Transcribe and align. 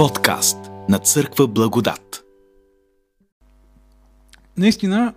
Подкаст 0.00 0.58
на 0.88 0.98
Църква 0.98 1.48
Благодат. 1.48 2.24
Наистина, 4.56 5.14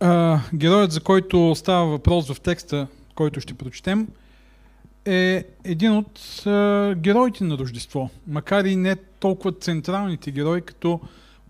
а, 0.00 0.40
героят, 0.54 0.92
за 0.92 1.00
който 1.00 1.54
става 1.54 1.86
въпрос 1.86 2.32
в 2.32 2.40
текста, 2.40 2.86
който 3.14 3.40
ще 3.40 3.54
прочетем, 3.54 4.08
е 5.04 5.44
един 5.64 5.92
от 5.92 6.42
а, 6.46 6.94
героите 6.94 7.44
на 7.44 7.58
Рождество. 7.58 8.10
Макар 8.26 8.64
и 8.64 8.76
не 8.76 8.96
толкова 8.96 9.52
централните 9.52 10.30
герои, 10.30 10.62
като 10.62 11.00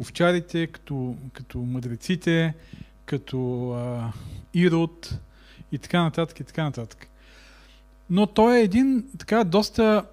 овчарите, 0.00 0.66
като, 0.66 1.14
като 1.32 1.58
мъдреците, 1.58 2.54
като 3.06 3.70
а, 3.70 4.12
Ирод 4.54 5.18
и 5.72 5.78
така 5.78 6.02
нататък 6.02 6.40
и 6.40 6.44
така 6.44 6.64
нататък. 6.64 7.08
Но 8.10 8.26
той 8.26 8.56
е 8.56 8.62
един 8.62 9.04
така 9.18 9.44
доста 9.44 10.04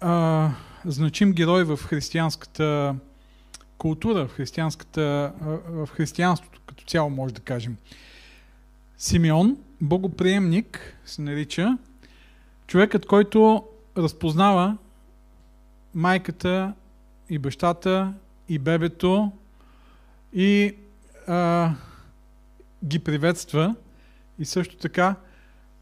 а, 0.00 0.50
значим 0.84 1.32
герой 1.32 1.64
в 1.64 1.76
християнската 1.76 2.94
култура, 3.78 4.26
в, 4.26 4.32
християнската, 4.32 5.32
в 5.68 5.88
християнството 5.92 6.60
като 6.66 6.84
цяло, 6.84 7.10
може 7.10 7.34
да 7.34 7.40
кажем. 7.40 7.76
Симеон, 8.98 9.56
богоприемник, 9.80 10.96
се 11.04 11.22
нарича, 11.22 11.78
човекът, 12.66 13.06
който 13.06 13.64
разпознава 13.96 14.76
майката 15.94 16.72
и 17.30 17.38
бащата 17.38 18.12
и 18.48 18.58
бебето 18.58 19.32
и 20.32 20.76
а, 21.26 21.70
ги 22.84 22.98
приветства 22.98 23.74
и 24.38 24.44
също 24.44 24.76
така 24.76 25.16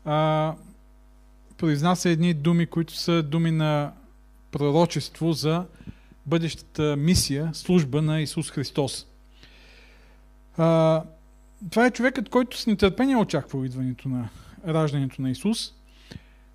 а, 0.04 0.54
произнася 1.56 2.10
едни 2.10 2.34
думи, 2.34 2.66
които 2.66 2.94
са 2.96 3.22
думи 3.22 3.50
на 3.50 3.92
пророчество 4.50 5.32
за 5.32 5.64
бъдещата 6.26 6.96
мисия, 6.96 7.50
служба 7.52 8.02
на 8.02 8.20
Исус 8.20 8.50
Христос. 8.50 9.06
А, 10.56 11.02
това 11.70 11.86
е 11.86 11.90
човекът, 11.90 12.28
който 12.28 12.58
с 12.58 12.66
нетърпение 12.66 13.16
очаква 13.16 13.66
идването 13.66 14.08
на 14.08 14.28
раждането 14.68 15.22
на 15.22 15.30
Исус. 15.30 15.72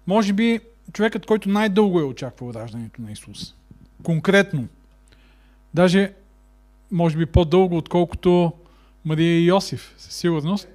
Може 0.07 0.33
би 0.33 0.59
човекът, 0.93 1.25
който 1.25 1.49
най-дълго 1.49 1.99
е 1.99 2.03
очаквал 2.03 2.51
раждането 2.55 3.01
на 3.01 3.11
Исус. 3.11 3.55
Конкретно. 4.03 4.67
Даже, 5.73 6.13
може 6.91 7.17
би 7.17 7.25
по-дълго, 7.25 7.77
отколкото 7.77 8.53
Мария 9.05 9.39
и 9.39 9.45
Йосиф, 9.45 9.95
със 9.97 10.15
сигурност. 10.15 10.67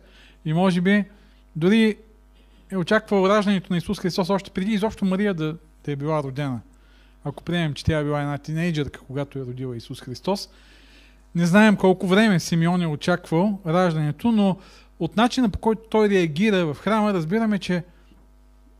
И 0.45 0.53
може 0.53 0.81
би 0.81 1.05
дори 1.57 1.97
е 2.71 2.77
очаквал 2.77 3.29
раждането 3.29 3.73
на 3.73 3.77
Исус 3.77 4.01
Христос 4.01 4.31
още 4.31 4.51
преди 4.51 4.73
изобщо 4.73 5.05
Мария 5.05 5.35
да, 5.35 5.57
да 5.85 5.93
е 5.93 5.97
била 5.97 6.23
родена. 6.23 6.61
Ако 7.25 7.45
приемем, 7.45 7.75
че 7.75 7.85
тя 7.85 7.99
е 7.99 8.05
била 8.05 8.21
една 8.21 8.39
тинейджърка, 8.39 9.01
когато 9.01 9.39
е 9.39 9.43
родила 9.43 9.77
Исус 9.77 10.01
Христос, 10.01 10.49
не 11.35 11.47
знаем 11.47 11.77
колко 11.77 12.07
време 12.07 12.41
Симеон 12.41 12.83
е 12.83 12.87
очаквал 12.87 13.59
раждането, 13.67 14.33
но 14.33 14.59
от 15.01 15.17
начина 15.17 15.49
по 15.49 15.59
който 15.59 15.83
той 15.91 16.09
реагира 16.09 16.67
в 16.67 16.79
храма, 16.81 17.15
разбираме, 17.15 17.59
че 17.59 17.85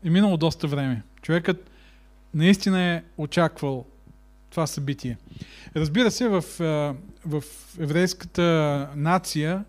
е 0.05 0.09
минало 0.09 0.37
доста 0.37 0.67
време. 0.67 1.03
Човекът 1.21 1.69
наистина 2.33 2.81
е 2.81 3.03
очаквал 3.17 3.85
това 4.49 4.67
събитие. 4.67 5.17
Разбира 5.75 6.11
се, 6.11 6.27
в, 6.27 6.43
в 7.25 7.43
еврейската 7.79 8.89
нация 8.95 9.65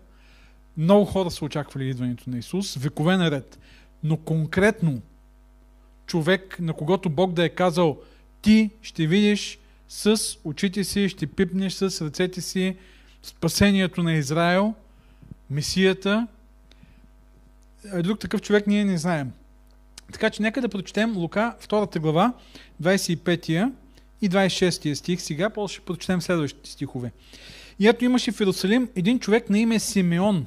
много 0.77 1.05
хора 1.05 1.31
са 1.31 1.45
очаквали 1.45 1.89
идването 1.89 2.29
на 2.29 2.37
Исус, 2.37 2.75
векове 2.75 3.17
наред. 3.17 3.59
Но 4.03 4.17
конкретно 4.17 5.01
човек, 6.05 6.57
на 6.59 6.73
когото 6.73 7.09
Бог 7.09 7.33
да 7.33 7.43
е 7.43 7.49
казал, 7.49 7.97
ти 8.43 8.69
ще 8.81 9.07
видиш 9.07 9.59
с 9.89 10.21
очите 10.43 10.83
си, 10.83 11.09
ще 11.09 11.27
пипнеш 11.27 11.73
с 11.73 12.05
ръцете 12.05 12.41
си 12.41 12.75
спасението 13.23 14.03
на 14.03 14.13
Израел, 14.13 14.73
Месията. 15.49 16.27
Друг 17.99 18.19
такъв 18.19 18.41
човек 18.41 18.67
ние 18.67 18.85
не 18.85 18.97
знаем. 18.97 19.31
Така 20.13 20.29
че 20.29 20.41
нека 20.41 20.61
да 20.61 20.69
прочетем 20.69 21.17
Лука, 21.17 21.55
2 21.67 21.99
глава, 21.99 22.33
25 22.81 23.71
и 24.21 24.29
26 24.29 24.93
стих. 24.93 25.21
Сега 25.21 25.49
после 25.49 25.73
ще 25.73 25.85
прочетем 25.85 26.21
следващите 26.21 26.69
стихове. 26.69 27.11
И 27.79 27.87
ето 27.87 28.05
имаше 28.05 28.31
в 28.31 28.39
Иерусалим 28.39 28.89
един 28.95 29.19
човек 29.19 29.49
на 29.49 29.59
име 29.59 29.79
Симеон. 29.79 30.45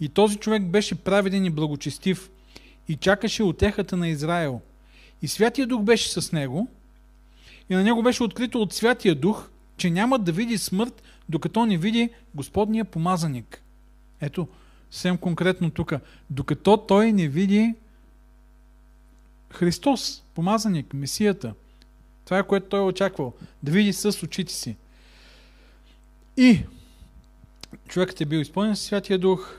И 0.00 0.08
този 0.08 0.36
човек 0.36 0.62
беше 0.62 0.94
праведен 0.94 1.44
и 1.44 1.50
благочестив 1.50 2.30
и 2.88 2.96
чакаше 2.96 3.42
отехата 3.42 3.96
на 3.96 4.08
Израел. 4.08 4.60
И 5.22 5.28
Святия 5.28 5.66
Дух 5.66 5.82
беше 5.82 6.20
с 6.20 6.32
него– 6.32 6.68
и 7.70 7.74
на 7.74 7.82
него 7.82 8.02
беше 8.02 8.22
открито 8.22 8.62
от 8.62 8.72
Святия 8.72 9.14
Дух, 9.14 9.48
че 9.76 9.90
няма 9.90 10.18
да 10.18 10.32
види 10.32 10.58
смърт, 10.58 11.02
докато 11.28 11.66
не 11.66 11.78
види 11.78 12.10
Господния 12.34 12.84
помазаник. 12.84 13.62
Ето, 14.20 14.48
съвсем 14.90 15.18
конкретно 15.18 15.70
тук. 15.70 15.92
Докато 16.30 16.76
той 16.76 17.12
не 17.12 17.28
види 17.28 17.74
Христос, 19.50 20.22
помазаник, 20.34 20.94
Месията. 20.94 21.54
Това 22.24 22.38
е 22.38 22.46
което 22.46 22.68
той 22.68 22.80
е 22.80 22.84
очаквал. 22.84 23.34
Да 23.62 23.72
види 23.72 23.92
с 23.92 24.22
очите 24.22 24.52
си. 24.52 24.76
И 26.36 26.60
човекът 27.88 28.20
е 28.20 28.24
бил 28.24 28.38
изпълнен 28.38 28.76
с 28.76 28.80
Святия 28.80 29.18
Дух, 29.18 29.54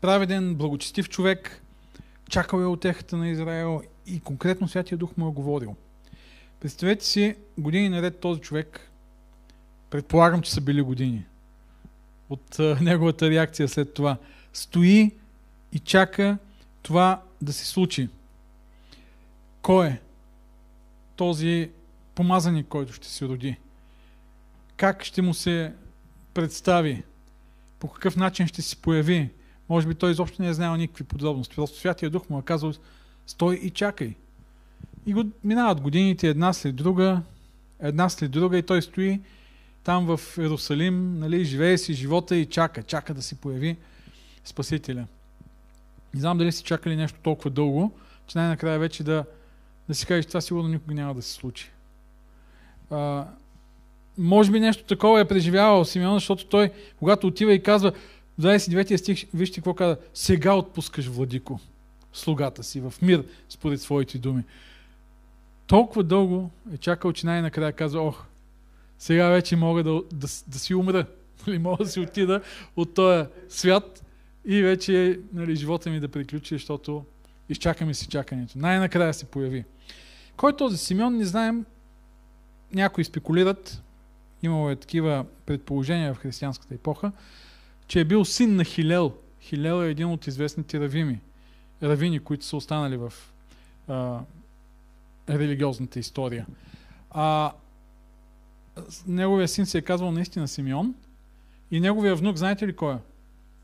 праведен, 0.00 0.54
благочестив 0.54 1.08
човек, 1.08 1.62
чакал 2.28 2.60
е 2.60 2.66
отехата 2.66 3.16
на 3.16 3.28
Израел 3.28 3.82
и 4.06 4.20
конкретно 4.20 4.68
Святия 4.68 4.98
Дух 4.98 5.16
му 5.16 5.28
е 5.28 5.32
говорил. 5.32 5.76
Представете 6.60 7.04
си 7.04 7.36
години 7.58 7.88
наред 7.88 8.20
този 8.20 8.40
човек, 8.40 8.90
предполагам, 9.90 10.42
че 10.42 10.52
са 10.52 10.60
били 10.60 10.82
години, 10.82 11.24
от 12.28 12.58
а, 12.58 12.78
неговата 12.82 13.30
реакция 13.30 13.68
след 13.68 13.94
това, 13.94 14.16
стои 14.52 15.10
и 15.72 15.78
чака 15.78 16.38
това 16.82 17.22
да 17.42 17.52
се 17.52 17.66
случи. 17.66 18.08
Кой 19.62 19.86
е 19.86 20.00
този 21.16 21.70
помазаник, 22.14 22.66
който 22.66 22.92
ще 22.92 23.08
се 23.08 23.28
роди? 23.28 23.56
Как 24.76 25.04
ще 25.04 25.22
му 25.22 25.34
се 25.34 25.72
представи? 26.34 27.02
По 27.78 27.88
какъв 27.88 28.16
начин 28.16 28.46
ще 28.46 28.62
се 28.62 28.76
появи? 28.76 29.30
Може 29.68 29.88
би 29.88 29.94
той 29.94 30.10
изобщо 30.10 30.42
не 30.42 30.48
е 30.48 30.54
знаел 30.54 30.76
никакви 30.76 31.04
подробности. 31.04 31.54
Просто 31.56 31.78
Святия 31.78 32.10
Дух 32.10 32.30
му 32.30 32.38
е 32.38 32.42
казал, 32.42 32.72
стой 33.26 33.54
и 33.54 33.70
чакай. 33.70 34.14
И 35.06 35.12
го, 35.12 35.24
минават 35.44 35.80
годините 35.80 36.28
една 36.28 36.52
след 36.52 36.76
друга, 36.76 37.22
една 37.80 38.08
след 38.08 38.30
друга 38.30 38.58
и 38.58 38.62
той 38.62 38.82
стои 38.82 39.20
там 39.84 40.16
в 40.16 40.20
Иерусалим, 40.38 41.18
нали, 41.18 41.44
живее 41.44 41.78
си 41.78 41.94
живота 41.94 42.36
и 42.36 42.46
чака, 42.46 42.82
чака 42.82 43.14
да 43.14 43.22
си 43.22 43.34
появи 43.34 43.76
Спасителя. 44.44 45.06
Не 46.14 46.20
знам 46.20 46.38
дали 46.38 46.52
си 46.52 46.62
чакали 46.62 46.96
нещо 46.96 47.18
толкова 47.22 47.50
дълго, 47.50 47.92
че 48.26 48.38
най-накрая 48.38 48.78
вече 48.78 49.04
да, 49.04 49.24
да 49.88 49.94
си 49.94 50.06
кажеш, 50.06 50.26
това 50.26 50.40
сигурно 50.40 50.68
никога 50.68 50.94
няма 50.94 51.14
да 51.14 51.22
се 51.22 51.32
случи. 51.32 51.70
А, 52.90 53.26
може 54.18 54.50
би 54.50 54.60
нещо 54.60 54.84
такова 54.84 55.20
е 55.20 55.28
преживявал 55.28 55.84
Симеон, 55.84 56.16
защото 56.16 56.46
той, 56.46 56.70
когато 56.98 57.26
отива 57.26 57.54
и 57.54 57.62
казва, 57.62 57.92
в 58.38 58.42
29 58.42 58.96
стих, 58.96 59.26
вижте 59.34 59.60
какво 59.60 59.74
казва, 59.74 59.96
сега 60.14 60.54
отпускаш 60.54 61.06
владико 61.06 61.60
слугата 62.12 62.62
си 62.62 62.80
в 62.80 62.94
мир, 63.02 63.24
според 63.48 63.80
своите 63.80 64.18
думи 64.18 64.44
толкова 65.70 66.02
дълго 66.02 66.50
е 66.74 66.76
чакал, 66.76 67.12
че 67.12 67.26
най-накрая 67.26 67.72
казва, 67.72 68.00
ох, 68.00 68.24
сега 68.98 69.28
вече 69.28 69.56
мога 69.56 69.82
да, 69.82 70.02
да, 70.12 70.26
да 70.48 70.58
си 70.58 70.74
умра. 70.74 71.06
Нали, 71.46 71.58
мога 71.58 71.84
да 71.84 71.90
си 71.90 72.00
отида 72.00 72.42
от 72.76 72.94
този 72.94 73.28
свят 73.48 74.04
и 74.44 74.62
вече 74.62 75.20
нали, 75.32 75.56
живота 75.56 75.90
ми 75.90 76.00
да 76.00 76.08
приключи, 76.08 76.54
защото 76.54 77.04
изчакаме 77.48 77.94
си 77.94 78.08
чакането. 78.08 78.58
Най-накрая 78.58 79.14
се 79.14 79.24
появи. 79.24 79.64
Кой 80.36 80.52
е 80.52 80.56
този 80.56 80.76
Симеон, 80.76 81.16
не 81.16 81.24
знаем. 81.24 81.64
Някои 82.74 83.04
спекулират, 83.04 83.82
имало 84.42 84.70
е 84.70 84.76
такива 84.76 85.24
предположения 85.46 86.14
в 86.14 86.18
християнската 86.18 86.74
епоха, 86.74 87.12
че 87.86 88.00
е 88.00 88.04
бил 88.04 88.24
син 88.24 88.56
на 88.56 88.64
Хилел. 88.64 89.12
Хилел 89.40 89.84
е 89.84 89.90
един 89.90 90.06
от 90.06 90.26
известните 90.26 90.80
равими, 90.80 91.20
равини, 91.82 92.20
които 92.20 92.44
са 92.44 92.56
останали 92.56 92.96
в 92.96 93.12
религиозната 95.38 95.98
история. 95.98 96.46
А, 97.10 97.52
неговия 99.06 99.48
син 99.48 99.66
се 99.66 99.78
е 99.78 99.82
казвал 99.82 100.12
наистина 100.12 100.48
Симеон 100.48 100.94
и 101.70 101.80
неговия 101.80 102.16
внук, 102.16 102.36
знаете 102.36 102.66
ли 102.66 102.76
кой 102.76 102.94
е? 102.94 102.98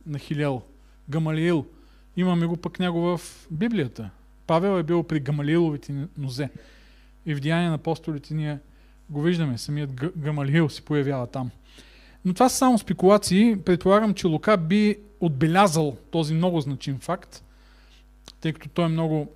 На 0.06 0.18
Хилел. 0.18 0.62
Гамалиил. 1.08 1.66
Имаме 2.16 2.46
го 2.46 2.56
пък 2.56 2.78
него 2.78 3.00
в 3.00 3.20
Библията. 3.50 4.10
Павел 4.46 4.78
е 4.78 4.82
бил 4.82 5.02
при 5.02 5.20
Гамалииловите 5.20 6.06
нозе. 6.18 6.50
И 7.26 7.34
в 7.34 7.40
Деяния 7.40 7.68
на 7.68 7.74
апостолите 7.74 8.34
ние 8.34 8.58
го 9.10 9.22
виждаме. 9.22 9.58
Самият 9.58 9.92
Гамалиил 10.16 10.68
се 10.68 10.82
появява 10.82 11.26
там. 11.26 11.50
Но 12.24 12.34
това 12.34 12.48
са 12.48 12.56
само 12.56 12.78
спекулации. 12.78 13.56
Предполагам, 13.64 14.14
че 14.14 14.26
Лука 14.26 14.56
би 14.56 14.98
отбелязал 15.20 15.96
този 16.10 16.34
много 16.34 16.60
значим 16.60 16.98
факт, 16.98 17.44
тъй 18.40 18.52
като 18.52 18.68
той 18.68 18.84
е 18.84 18.88
много 18.88 19.32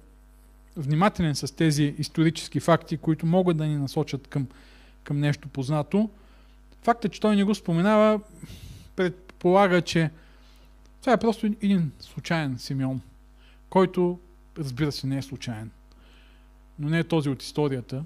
внимателен 0.76 1.34
с 1.34 1.56
тези 1.56 1.94
исторически 1.99 2.61
факти, 2.61 2.96
които 2.96 3.26
могат 3.26 3.56
да 3.56 3.67
ни 3.67 3.76
насочат 3.76 4.28
към 4.28 4.46
към 5.05 5.20
нещо 5.20 5.49
познато. 5.49 6.11
Фактът, 6.82 7.12
че 7.12 7.20
той 7.20 7.37
не 7.37 7.44
го 7.44 7.55
споменава, 7.55 8.20
предполага, 8.96 9.82
че 9.82 10.11
това 11.00 11.12
е 11.12 11.20
просто 11.20 11.46
един 11.46 11.93
случайен 12.00 12.58
Симеон, 12.58 13.00
който, 13.70 14.19
разбира 14.58 14.93
се, 14.93 15.06
не 15.06 15.19
е 15.19 15.22
случайен. 15.22 15.70
Но 16.78 16.88
не 16.88 16.99
е 16.99 17.05
този 17.05 17.28
от 17.28 17.43
историята, 17.43 18.05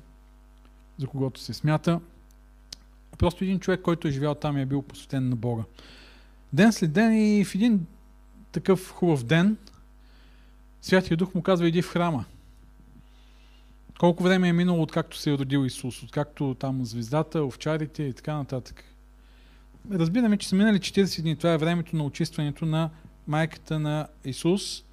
за 0.99 1.07
когото 1.07 1.41
се 1.41 1.55
смята. 1.55 2.01
Просто 3.19 3.45
един 3.45 3.61
човек, 3.61 3.81
който 3.81 4.09
е 4.09 4.11
живял 4.11 4.35
там 4.35 4.59
и 4.59 4.63
е 4.63 4.67
бил 4.67 4.83
посветен 4.83 5.29
на 5.29 5.37
Бога. 5.37 5.63
Ден 6.53 6.73
след 6.73 6.93
ден 6.93 7.39
и 7.39 7.45
в 7.45 7.55
един 7.55 7.87
такъв 8.53 8.91
хубав 8.91 9.25
ден, 9.25 9.57
Святия 10.83 11.17
Дух 11.17 11.35
му 11.35 11.43
казва, 11.43 11.69
иди 11.69 11.83
в 11.83 11.89
храма. 11.89 12.25
Колко 14.01 14.23
време 14.23 14.49
е 14.49 14.53
минало, 14.53 14.83
откакто 14.83 15.17
се 15.17 15.33
е 15.33 15.39
родил 15.39 15.67
Исус, 15.67 16.03
откакто 16.03 16.57
там 16.59 16.85
звездата, 16.85 17.45
овчарите 17.45 18.03
и 18.03 18.13
така 18.13 18.35
нататък. 18.35 18.85
Разбираме, 19.93 20.37
че 20.37 20.49
са 20.49 20.57
минали 20.57 20.79
40 20.79 21.23
дни. 21.23 21.37
Това 21.37 21.53
е 21.53 21.59
времето 21.59 21.97
на 21.97 22.05
очистването 22.05 22.67
на 22.67 22.91
майката 23.27 23.79
на 23.79 24.09
Исус. 24.25 24.85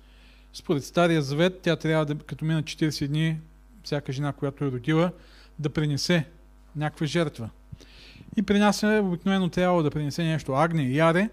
Според 0.54 0.86
Стария 0.86 1.22
Завет, 1.22 1.60
тя 1.62 1.76
трябва 1.76 2.06
да, 2.06 2.16
като 2.16 2.46
мина 2.46 2.64
40 2.64 3.08
дни, 3.08 3.40
всяка 3.84 4.12
жена, 4.12 4.34
която 4.34 4.66
е 4.66 4.72
родила, 4.72 5.12
да 5.60 5.70
принесе 5.70 6.26
някаква 6.76 7.06
жертва. 7.06 7.50
И 8.38 8.42
принася, 8.42 9.02
обикновено 9.04 9.50
трябва 9.50 9.84
да 9.84 9.92
принесе 9.92 10.24
нещо 10.24 10.54
агне, 10.54 10.84
яре, 10.84 11.30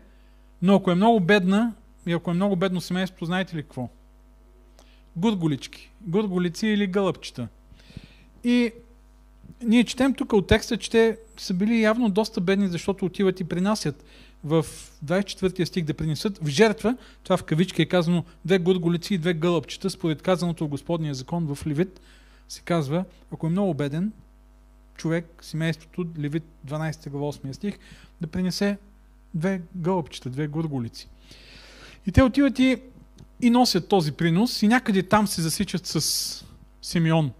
но 0.63 0.75
ако 0.75 0.91
е 0.91 0.95
много 0.95 1.21
бедна 1.21 1.73
и 2.07 2.13
ако 2.13 2.31
е 2.31 2.35
много 2.35 2.57
бедно 2.57 2.81
семейство, 2.81 3.27
знаете 3.27 3.57
ли 3.57 3.63
какво? 3.63 3.89
Гурголички. 5.17 5.91
Гурголици 6.01 6.67
или 6.67 6.87
гълъбчета. 6.87 7.49
И 8.45 8.73
ние 9.63 9.85
четем 9.85 10.15
тук 10.15 10.33
от 10.33 10.47
текста, 10.47 10.77
че 10.77 10.91
те 10.91 11.19
са 11.37 11.55
били 11.55 11.83
явно 11.83 12.11
доста 12.11 12.41
бедни, 12.41 12.69
защото 12.69 13.05
отиват 13.05 13.41
и 13.41 13.45
принасят 13.45 14.05
в 14.45 14.67
24 15.05 15.65
стих 15.65 15.85
да 15.85 15.95
принесат 15.95 16.39
в 16.39 16.49
жертва, 16.49 16.97
това 17.25 17.37
в 17.37 17.45
кавички 17.45 17.83
е 17.83 17.87
казано 17.87 18.25
две 18.45 18.59
гурголици 18.59 19.15
и 19.15 19.19
две 19.19 19.35
гълъбчета, 19.35 19.91
според 19.91 20.23
казаното 20.23 20.65
в 20.65 20.69
Господния 20.69 21.15
закон 21.15 21.55
в 21.55 21.67
Левит, 21.67 22.01
се 22.49 22.61
казва, 22.61 23.05
ако 23.33 23.47
е 23.47 23.51
много 23.51 23.75
беден, 23.75 24.13
човек, 24.97 25.27
семейството, 25.41 26.07
Левит 26.19 26.45
12 26.67 27.11
глава 27.11 27.33
8 27.33 27.53
стих, 27.53 27.79
да 28.21 28.27
принесе 28.27 28.79
две 29.35 29.63
гълъбчета, 29.77 30.31
две 30.31 30.47
гурголици. 30.47 31.09
И 32.07 32.13
те 32.13 32.23
отиват 32.23 32.59
и, 32.59 32.77
и 33.41 33.51
носят 33.51 33.89
този 33.89 34.13
принос 34.13 34.63
и 34.63 34.69
някъде 34.69 35.03
там 35.03 35.27
се 35.27 35.43
засичат 35.43 35.87
с 35.87 36.45
Симеон. 36.83 37.31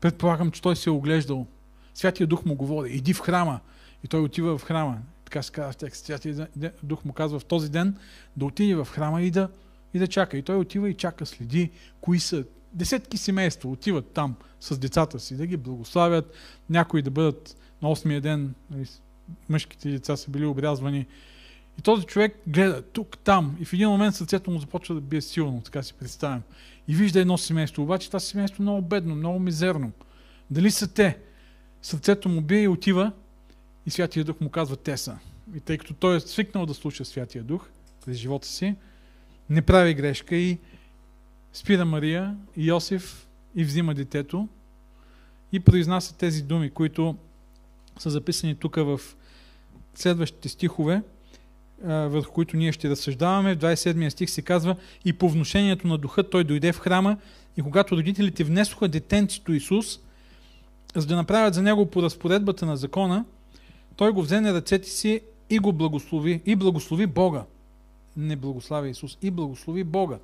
Предполагам, 0.00 0.50
че 0.50 0.62
той 0.62 0.76
се 0.76 0.90
е 0.90 0.92
оглеждал. 0.92 1.46
Святия 1.94 2.26
Дух 2.26 2.44
му 2.44 2.54
говори, 2.54 2.90
иди 2.90 3.14
в 3.14 3.20
храма. 3.20 3.60
И 4.04 4.08
той 4.08 4.20
отива 4.20 4.58
в 4.58 4.64
храма. 4.64 4.98
Така 5.24 5.42
се 5.42 5.52
казва 5.52 5.72
в 5.72 5.76
текст. 5.76 6.04
Святия 6.04 6.48
Дух 6.82 7.04
му 7.04 7.12
казва 7.12 7.38
в 7.38 7.44
този 7.44 7.70
ден 7.70 7.96
да 8.36 8.44
отиде 8.44 8.74
в 8.74 8.88
храма 8.90 9.22
и 9.22 9.30
да, 9.30 9.48
и 9.94 9.98
да 9.98 10.06
чака. 10.06 10.38
И 10.38 10.42
той 10.42 10.56
отива 10.56 10.90
и 10.90 10.94
чака, 10.94 11.26
следи 11.26 11.70
кои 12.00 12.20
са. 12.20 12.44
Десетки 12.72 13.16
семейства 13.16 13.70
отиват 13.70 14.06
там 14.06 14.34
с 14.60 14.78
децата 14.78 15.20
си, 15.20 15.36
да 15.36 15.46
ги 15.46 15.56
благославят, 15.56 16.34
някои 16.70 17.02
да 17.02 17.10
бъдат 17.10 17.56
на 17.82 17.88
8-я 17.88 18.20
ден, 18.20 18.54
нали, 18.70 18.86
мъжките 19.48 19.90
деца 19.90 20.16
са 20.16 20.30
били 20.30 20.46
обрязвани. 20.46 21.06
И 21.78 21.82
този 21.82 22.06
човек 22.06 22.36
гледа 22.46 22.82
тук, 22.82 23.18
там 23.18 23.56
и 23.60 23.64
в 23.64 23.72
един 23.72 23.88
момент 23.88 24.14
сърцето 24.14 24.50
му 24.50 24.58
започва 24.58 24.94
да 24.94 25.00
бие 25.00 25.20
силно, 25.20 25.60
така 25.60 25.82
си 25.82 25.94
представям. 25.94 26.42
И 26.90 26.94
вижда 26.94 27.20
едно 27.20 27.38
семейство, 27.38 27.82
обаче 27.82 28.06
това 28.06 28.20
семейство 28.20 28.62
е 28.62 28.64
много 28.64 28.82
бедно, 28.82 29.14
много 29.14 29.38
мизерно. 29.38 29.92
Дали 30.50 30.70
са 30.70 30.94
те? 30.94 31.18
Сърцето 31.82 32.28
му 32.28 32.40
бие 32.40 32.62
и 32.62 32.68
отива 32.68 33.12
и 33.86 33.90
Святия 33.90 34.24
Дух 34.24 34.40
му 34.40 34.50
казва 34.50 34.76
те 34.76 34.96
са. 34.96 35.18
И 35.56 35.60
тъй 35.60 35.78
като 35.78 35.94
той 35.94 36.16
е 36.16 36.20
свикнал 36.20 36.66
да 36.66 36.74
слуша 36.74 37.04
Святия 37.04 37.44
Дух 37.44 37.68
през 38.04 38.16
живота 38.16 38.48
си, 38.48 38.74
не 39.50 39.62
прави 39.62 39.94
грешка 39.94 40.36
и 40.36 40.58
спира 41.52 41.84
Мария 41.84 42.36
и 42.56 42.68
Йосиф 42.68 43.28
и 43.54 43.64
взима 43.64 43.94
детето 43.94 44.48
и 45.52 45.60
произнася 45.60 46.16
тези 46.16 46.42
думи, 46.42 46.70
които 46.70 47.16
са 47.98 48.10
записани 48.10 48.54
тук 48.54 48.76
в 48.76 49.00
следващите 49.94 50.48
стихове, 50.48 51.02
върху 51.84 52.32
които 52.32 52.56
ние 52.56 52.72
ще 52.72 52.90
разсъждаваме. 52.90 53.54
В 53.54 53.58
27 53.58 54.08
стих 54.08 54.30
се 54.30 54.42
казва 54.42 54.76
и 55.04 55.12
по 55.12 55.28
вношението 55.28 55.86
на 55.86 55.98
духа 55.98 56.30
той 56.30 56.44
дойде 56.44 56.72
в 56.72 56.78
храма 56.78 57.16
и 57.56 57.62
когато 57.62 57.96
родителите 57.96 58.44
внесоха 58.44 58.88
детенцето 58.88 59.52
Исус, 59.52 60.00
за 60.96 61.06
да 61.06 61.16
направят 61.16 61.54
за 61.54 61.62
него 61.62 61.86
по 61.86 62.02
разпоредбата 62.02 62.66
на 62.66 62.76
закона, 62.76 63.24
той 63.96 64.12
го 64.12 64.22
взе 64.22 64.40
на 64.40 64.54
ръцете 64.54 64.88
си 64.88 65.20
и 65.50 65.58
го 65.58 65.72
благослови. 65.72 66.42
И 66.46 66.56
благослови 66.56 67.06
Бога. 67.06 67.44
Не 68.16 68.36
благослави 68.36 68.90
Исус. 68.90 69.18
И 69.22 69.30
благослови 69.30 69.84
Бога. 69.84 70.18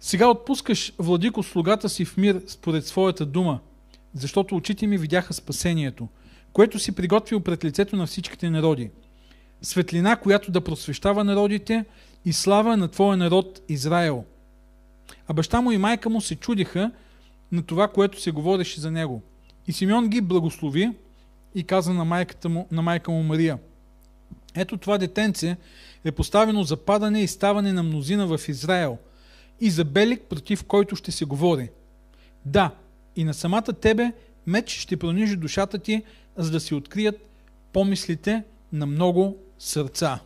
Сега 0.00 0.28
отпускаш, 0.28 0.92
владико, 0.98 1.42
слугата 1.42 1.88
си 1.88 2.04
в 2.04 2.16
мир 2.16 2.42
според 2.46 2.86
своята 2.86 3.26
дума, 3.26 3.60
защото 4.14 4.56
очите 4.56 4.86
ми 4.86 4.98
видяха 4.98 5.34
спасението, 5.34 6.08
което 6.52 6.78
си 6.78 6.94
приготвил 6.94 7.40
пред 7.40 7.64
лицето 7.64 7.96
на 7.96 8.06
всичките 8.06 8.50
народи. 8.50 8.90
Светлина, 9.62 10.16
която 10.16 10.50
да 10.50 10.60
просвещава 10.60 11.24
народите 11.24 11.84
и 12.24 12.32
слава 12.32 12.76
на 12.76 12.88
твоя 12.88 13.16
народ 13.16 13.62
Израел. 13.68 14.24
А 15.28 15.32
баща 15.32 15.60
му 15.60 15.72
и 15.72 15.78
майка 15.78 16.10
му 16.10 16.20
се 16.20 16.36
чудиха 16.36 16.90
на 17.52 17.62
това, 17.62 17.88
което 17.88 18.20
се 18.20 18.30
говореше 18.30 18.80
за 18.80 18.90
него. 18.90 19.22
И 19.66 19.72
Симеон 19.72 20.08
ги 20.08 20.20
благослови 20.20 20.90
и 21.54 21.64
каза 21.64 21.94
на, 21.94 22.04
майката 22.04 22.48
му, 22.48 22.68
на 22.70 22.82
майка 22.82 23.10
му 23.10 23.22
Мария. 23.22 23.58
Ето 24.54 24.76
това 24.76 24.98
детенце 24.98 25.56
е 26.04 26.12
поставено 26.12 26.62
за 26.62 26.76
падане 26.76 27.22
и 27.22 27.26
ставане 27.26 27.72
на 27.72 27.82
мнозина 27.82 28.26
в 28.26 28.48
Израел 28.48 28.98
и 29.60 29.70
за 29.70 29.84
белик, 29.84 30.22
против 30.22 30.64
който 30.64 30.96
ще 30.96 31.12
се 31.12 31.24
говори. 31.24 31.70
Да, 32.44 32.70
и 33.16 33.24
на 33.24 33.34
самата 33.34 33.62
тебе 33.62 34.12
меч 34.46 34.78
ще 34.78 34.96
пронижи 34.96 35.36
душата 35.36 35.78
ти, 35.78 36.02
за 36.36 36.50
да 36.50 36.60
се 36.60 36.74
открият 36.74 37.28
помислите 37.72 38.42
на 38.72 38.86
много 38.86 39.36
сърца. 39.60 40.20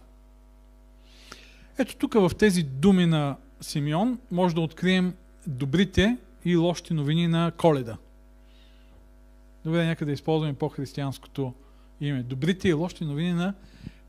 Ето 1.79 1.97
тук 1.97 2.15
в 2.15 2.31
тези 2.39 2.63
думи 2.63 3.07
на 3.07 3.37
Симеон 3.61 4.19
може 4.31 4.55
да 4.55 4.61
открием 4.61 5.15
добрите 5.47 6.17
и 6.45 6.57
лошите 6.57 6.95
новини 6.95 7.29
на 7.29 7.53
коледа. 7.57 7.97
Добре, 9.65 9.87
нека 9.87 10.07
да 10.07 10.13
използваме 10.13 10.55
по-християнското 10.55 11.55
име. 12.01 12.23
Добрите 12.23 12.69
и 12.69 12.73
лошите 12.73 13.05
новини 13.05 13.33
на 13.33 13.55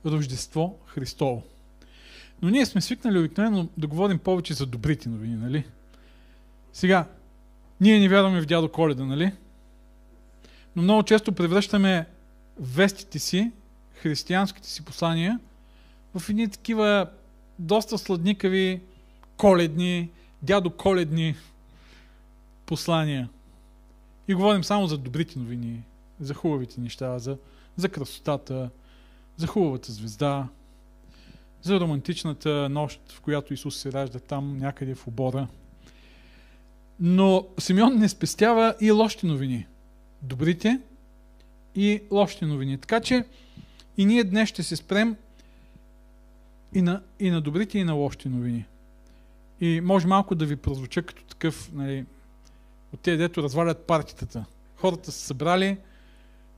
Рождество 0.05 0.77
Христово. 0.85 1.43
Но 2.41 2.49
ние 2.49 2.65
сме 2.65 2.81
свикнали 2.81 3.19
обикновено 3.19 3.67
да 3.77 3.87
говорим 3.87 4.19
повече 4.19 4.53
за 4.53 4.65
добрите 4.65 5.09
новини, 5.09 5.35
нали? 5.35 5.63
Сега, 6.73 7.07
ние 7.81 7.99
не 7.99 8.09
вярваме 8.09 8.41
в 8.41 8.45
дядо 8.45 8.71
Коледа, 8.71 9.05
нали? 9.05 9.31
Но 10.75 10.81
много 10.81 11.03
често 11.03 11.31
превръщаме 11.31 12.05
вестите 12.59 13.19
си, 13.19 13.51
християнските 13.95 14.69
си 14.69 14.85
послания, 14.85 15.39
в 16.15 16.29
едни 16.29 16.49
такива 16.49 17.09
доста 17.59 17.97
сладникави, 17.97 18.81
коледни, 19.37 20.09
дядо 20.41 20.69
коледни 20.69 21.35
послания. 22.65 23.29
И 24.27 24.33
говорим 24.33 24.63
само 24.63 24.87
за 24.87 24.97
добрите 24.97 25.39
новини, 25.39 25.83
за 26.19 26.33
хубавите 26.33 26.81
неща, 26.81 27.19
за, 27.19 27.37
за 27.77 27.89
красотата, 27.89 28.69
за 29.37 29.47
хубавата 29.47 29.91
звезда, 29.91 30.47
за 31.61 31.79
романтичната 31.79 32.69
нощ, 32.69 33.11
в 33.11 33.21
която 33.21 33.53
Исус 33.53 33.77
се 33.77 33.91
ражда 33.91 34.19
там 34.19 34.57
някъде 34.57 34.95
в 34.95 35.07
обора. 35.07 35.47
Но 36.99 37.47
Симеон 37.59 37.97
не 37.97 38.09
спестява 38.09 38.75
и 38.81 38.91
лошите 38.91 39.27
новини. 39.27 39.67
Добрите 40.21 40.79
и 41.75 42.01
лошите 42.11 42.45
новини. 42.45 42.77
Така 42.77 42.99
че 42.99 43.25
и 43.97 44.05
ние 44.05 44.23
днес 44.23 44.49
ще 44.49 44.63
се 44.63 44.75
спрем 44.75 45.15
и 46.73 46.81
на, 46.81 47.01
и 47.19 47.29
на 47.29 47.41
добрите, 47.41 47.79
и 47.79 47.83
на 47.83 47.93
лошите 47.93 48.29
новини. 48.29 48.65
И 49.61 49.81
може 49.81 50.07
малко 50.07 50.35
да 50.35 50.45
ви 50.45 50.55
прозвуча 50.55 51.01
като 51.03 51.23
такъв, 51.23 51.71
нали, 51.73 52.05
от 52.93 52.99
тези, 52.99 53.17
дето 53.17 53.43
развалят 53.43 53.87
партитата. 53.87 54.45
Хората 54.75 55.11
са 55.11 55.19
събрали 55.19 55.77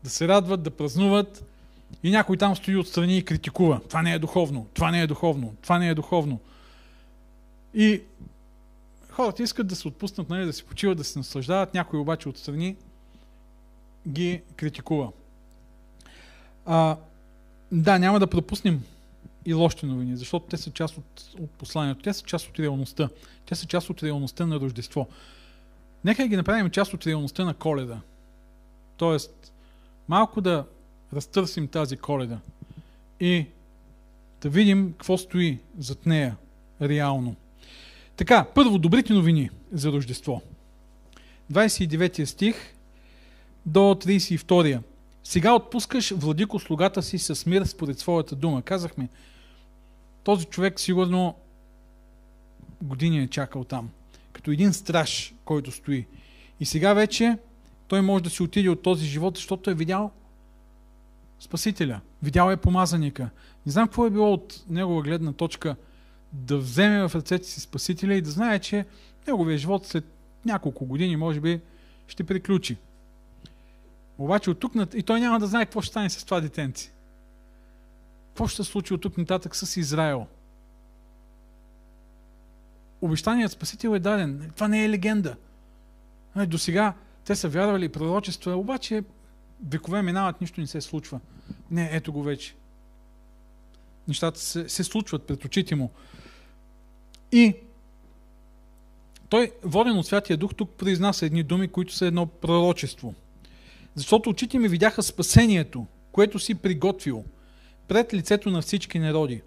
да 0.03 0.09
се 0.09 0.27
радват, 0.27 0.63
да 0.63 0.71
празнуват 0.71 1.45
и 2.03 2.11
някой 2.11 2.37
там 2.37 2.55
стои 2.55 2.75
отстрани 2.75 3.17
и 3.17 3.25
критикува. 3.25 3.81
Това 3.89 4.01
не 4.01 4.13
е 4.13 4.19
духовно, 4.19 4.67
това 4.73 4.91
не 4.91 5.01
е 5.01 5.07
духовно, 5.07 5.55
това 5.61 5.79
не 5.79 5.89
е 5.89 5.95
духовно. 5.95 6.39
И 7.73 8.01
хората 9.09 9.43
искат 9.43 9.67
да 9.67 9.75
се 9.75 9.87
отпуснат, 9.87 10.29
нали, 10.29 10.45
да 10.45 10.53
се 10.53 10.63
почиват, 10.63 10.97
да 10.97 11.03
се 11.03 11.19
наслаждават, 11.19 11.73
някой 11.73 11.99
обаче 11.99 12.29
отстрани 12.29 12.75
ги 14.07 14.41
критикува. 14.55 15.11
А, 16.65 16.97
да, 17.71 17.99
няма 17.99 18.19
да 18.19 18.27
пропуснем 18.27 18.83
и 19.45 19.53
лошите 19.53 19.85
новини, 19.85 20.17
защото 20.17 20.45
те 20.45 20.57
са 20.57 20.71
част 20.71 20.97
от, 20.97 21.29
от 21.39 21.51
посланието, 21.51 22.01
те 22.01 22.13
са 22.13 22.23
част 22.23 22.49
от 22.49 22.59
реалността, 22.59 23.09
те 23.45 23.55
са 23.55 23.65
част 23.65 23.89
от 23.89 24.03
реалността 24.03 24.45
на 24.45 24.59
Рождество. 24.59 25.07
Нека 26.05 26.27
ги 26.27 26.37
направим 26.37 26.69
част 26.69 26.93
от 26.93 27.07
реалността 27.07 27.45
на 27.45 27.53
коледа. 27.53 28.01
Тоест, 28.97 29.53
малко 30.07 30.41
да 30.41 30.65
разтърсим 31.13 31.67
тази 31.67 31.97
коледа 31.97 32.39
и 33.19 33.45
да 34.41 34.49
видим 34.49 34.91
какво 34.91 35.17
стои 35.17 35.59
зад 35.77 36.05
нея 36.05 36.35
реално. 36.81 37.35
Така, 38.15 38.45
първо, 38.55 38.77
добрите 38.77 39.13
новини 39.13 39.49
за 39.71 39.91
Рождество. 39.91 40.41
29 41.51 42.25
стих 42.25 42.75
до 43.65 43.79
32. 43.79 44.79
Сега 45.27 45.53
отпускаш 45.53 46.11
владико 46.11 46.59
слугата 46.59 47.03
си 47.03 47.17
с 47.17 47.45
мир 47.45 47.63
според 47.65 47.99
своята 47.99 48.35
дума. 48.35 48.61
Казахме, 48.61 49.09
този 50.23 50.45
човек 50.45 50.79
сигурно 50.79 51.35
години 52.83 53.19
е 53.19 53.27
чакал 53.27 53.63
там. 53.63 53.89
Като 54.31 54.51
един 54.51 54.73
страж, 54.73 55.33
който 55.45 55.71
стои. 55.71 56.05
И 56.59 56.65
сега 56.65 56.93
вече 56.93 57.37
той 57.87 58.01
може 58.01 58.23
да 58.23 58.29
си 58.29 58.43
отиде 58.43 58.69
от 58.69 58.81
този 58.81 59.05
живот, 59.05 59.35
защото 59.35 59.69
е 59.69 59.73
видял 59.73 60.11
Спасителя. 61.39 62.01
Видял 62.23 62.51
е 62.51 62.57
помазаника. 62.57 63.29
Не 63.65 63.71
знам 63.71 63.87
какво 63.87 64.05
е 64.05 64.09
било 64.09 64.33
от 64.33 64.63
негова 64.69 65.01
гледна 65.01 65.33
точка 65.33 65.75
да 66.33 66.57
вземе 66.57 67.07
в 67.07 67.15
ръцете 67.15 67.47
си 67.47 67.61
Спасителя 67.61 68.13
и 68.13 68.21
да 68.21 68.29
знае, 68.29 68.59
че 68.59 68.85
неговия 69.27 69.57
живот 69.57 69.85
след 69.85 70.05
няколко 70.45 70.85
години, 70.85 71.15
може 71.15 71.39
би, 71.39 71.59
ще 72.07 72.23
приключи. 72.23 72.77
Обаче 74.17 74.49
от 74.49 74.59
тук 74.59 74.73
и 74.93 75.03
той 75.03 75.19
няма 75.19 75.39
да 75.39 75.47
знае 75.47 75.65
какво 75.65 75.81
ще 75.81 75.91
стане 75.91 76.09
с 76.09 76.23
това 76.25 76.41
детенци. 76.41 76.91
Какво 78.27 78.47
ще 78.47 78.63
се 78.63 78.71
случи 78.71 78.93
от 78.93 79.01
тук 79.01 79.17
нататък 79.17 79.55
с 79.55 79.77
Израел? 79.77 80.27
Обещаният 83.01 83.51
Спасител 83.51 83.89
е 83.95 83.99
даден. 83.99 84.51
Това 84.55 84.67
не 84.67 84.85
е 84.85 84.89
легенда. 84.89 85.35
До 86.47 86.57
сега 86.57 86.93
те 87.25 87.35
са 87.35 87.49
вярвали 87.49 87.89
пророчества, 87.89 88.55
обаче 88.55 89.03
векове 89.67 90.01
минават, 90.01 90.41
нищо 90.41 90.61
не 90.61 90.67
се 90.67 90.81
случва. 90.81 91.19
Не, 91.71 91.89
ето 91.91 92.13
го 92.13 92.23
вече. 92.23 92.55
Нещата 94.07 94.39
се, 94.39 94.69
се 94.69 94.83
случват 94.83 95.27
пред 95.27 95.45
очите 95.45 95.75
му. 95.75 95.91
И 97.31 97.55
той, 99.29 99.51
воден 99.63 99.97
от 99.97 100.05
Святия 100.05 100.37
Дух, 100.37 100.55
тук 100.55 100.69
произнася 100.69 101.25
едни 101.25 101.43
думи, 101.43 101.67
които 101.67 101.93
са 101.93 102.05
едно 102.05 102.25
пророчество. 102.25 103.13
Защото 103.97 104.29
очите 104.29 104.59
ми 104.59 104.67
видяха 104.67 105.03
спасението, 105.03 105.85
което 106.11 106.39
си 106.39 106.55
приготвил 106.55 107.25
пред 107.87 108.13
лицето 108.13 108.49
на 108.49 108.61
всички 108.61 108.99
народи. 108.99 109.41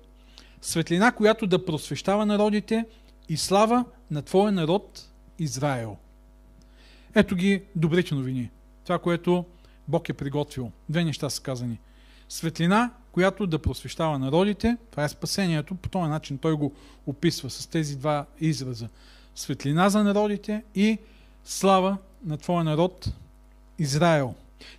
Светлина, 0.62 1.12
която 1.12 1.46
да 1.46 1.64
просвещава 1.64 2.26
народите 2.26 2.84
и 3.28 3.36
слава 3.36 3.84
на 4.10 4.22
Твоя 4.22 4.52
народ 4.52 5.08
Израел. 5.38 5.96
Ето 7.14 7.36
ги 7.36 7.62
добрите 7.76 8.14
новини. 8.14 8.50
Това, 8.84 8.98
което 8.98 9.44
Бог 9.88 10.08
е 10.08 10.12
приготвил. 10.12 10.72
Две 10.88 11.04
неща 11.04 11.30
са 11.30 11.42
казани. 11.42 11.78
Светлина, 12.28 12.90
която 13.12 13.46
да 13.46 13.58
просвещава 13.58 14.18
народите, 14.18 14.76
това 14.90 15.04
е 15.04 15.08
спасението, 15.08 15.74
по 15.74 15.88
този 15.88 16.08
начин 16.08 16.38
той 16.38 16.52
го 16.52 16.72
описва 17.06 17.50
с 17.50 17.66
тези 17.66 17.96
два 17.96 18.26
израза. 18.40 18.88
Светлина 19.34 19.88
за 19.88 20.04
народите 20.04 20.62
и 20.74 20.98
слава 21.44 21.96
на 22.24 22.36
Твоя 22.36 22.64
народ 22.64 23.12
Израел. 23.78 24.34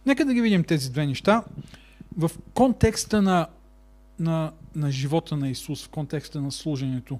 Нека 0.05 0.25
да 0.25 0.33
ги 0.33 0.41
видим 0.41 0.63
тези 0.63 0.91
две 0.91 1.05
неща 1.05 1.43
в 2.17 2.31
контекста 2.53 3.21
на, 3.21 3.47
на, 4.19 4.51
на 4.75 4.91
живота 4.91 5.37
на 5.37 5.49
Исус, 5.49 5.85
в 5.85 5.89
контекста 5.89 6.41
на 6.41 6.51
служението 6.51 7.19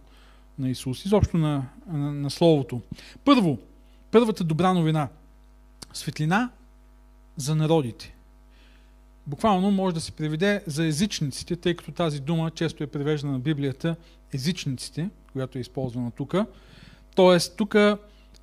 на 0.59 0.69
Исус, 0.69 1.05
изобщо 1.05 1.37
на, 1.37 1.65
на, 1.87 2.13
на 2.13 2.29
Словото. 2.29 2.81
Първо, 3.25 3.57
първата 4.11 4.43
добра 4.43 4.73
новина. 4.73 5.07
Светлина 5.93 6.49
за 7.37 7.55
народите. 7.55 8.15
Буквално 9.27 9.71
може 9.71 9.93
да 9.93 10.01
се 10.01 10.11
преведе 10.11 10.63
за 10.67 10.85
езичниците, 10.85 11.55
тъй 11.55 11.75
като 11.75 11.91
тази 11.91 12.19
дума 12.19 12.51
често 12.51 12.83
е 12.83 12.87
превеждана 12.87 13.33
на 13.33 13.39
Библията 13.39 13.95
езичниците, 14.33 15.09
която 15.31 15.57
е 15.57 15.61
използвана 15.61 16.11
тук. 16.11 16.35
Тоест, 17.15 17.57
тук 17.57 17.75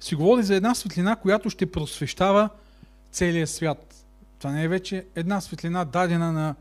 си 0.01 0.15
говори 0.15 0.43
за 0.43 0.55
една 0.55 0.75
светлина, 0.75 1.17
която 1.17 1.51
ще 1.51 1.73
просвещава 1.73 2.49
целия 3.11 3.47
свят. 3.47 4.05
Това 4.39 4.53
не 4.53 4.65
е 4.65 4.69
вече 4.69 5.07
една 5.15 5.41
светлина 5.41 5.85
дадена 5.85 6.33
на 6.33 6.55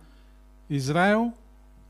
Израел, 0.70 1.34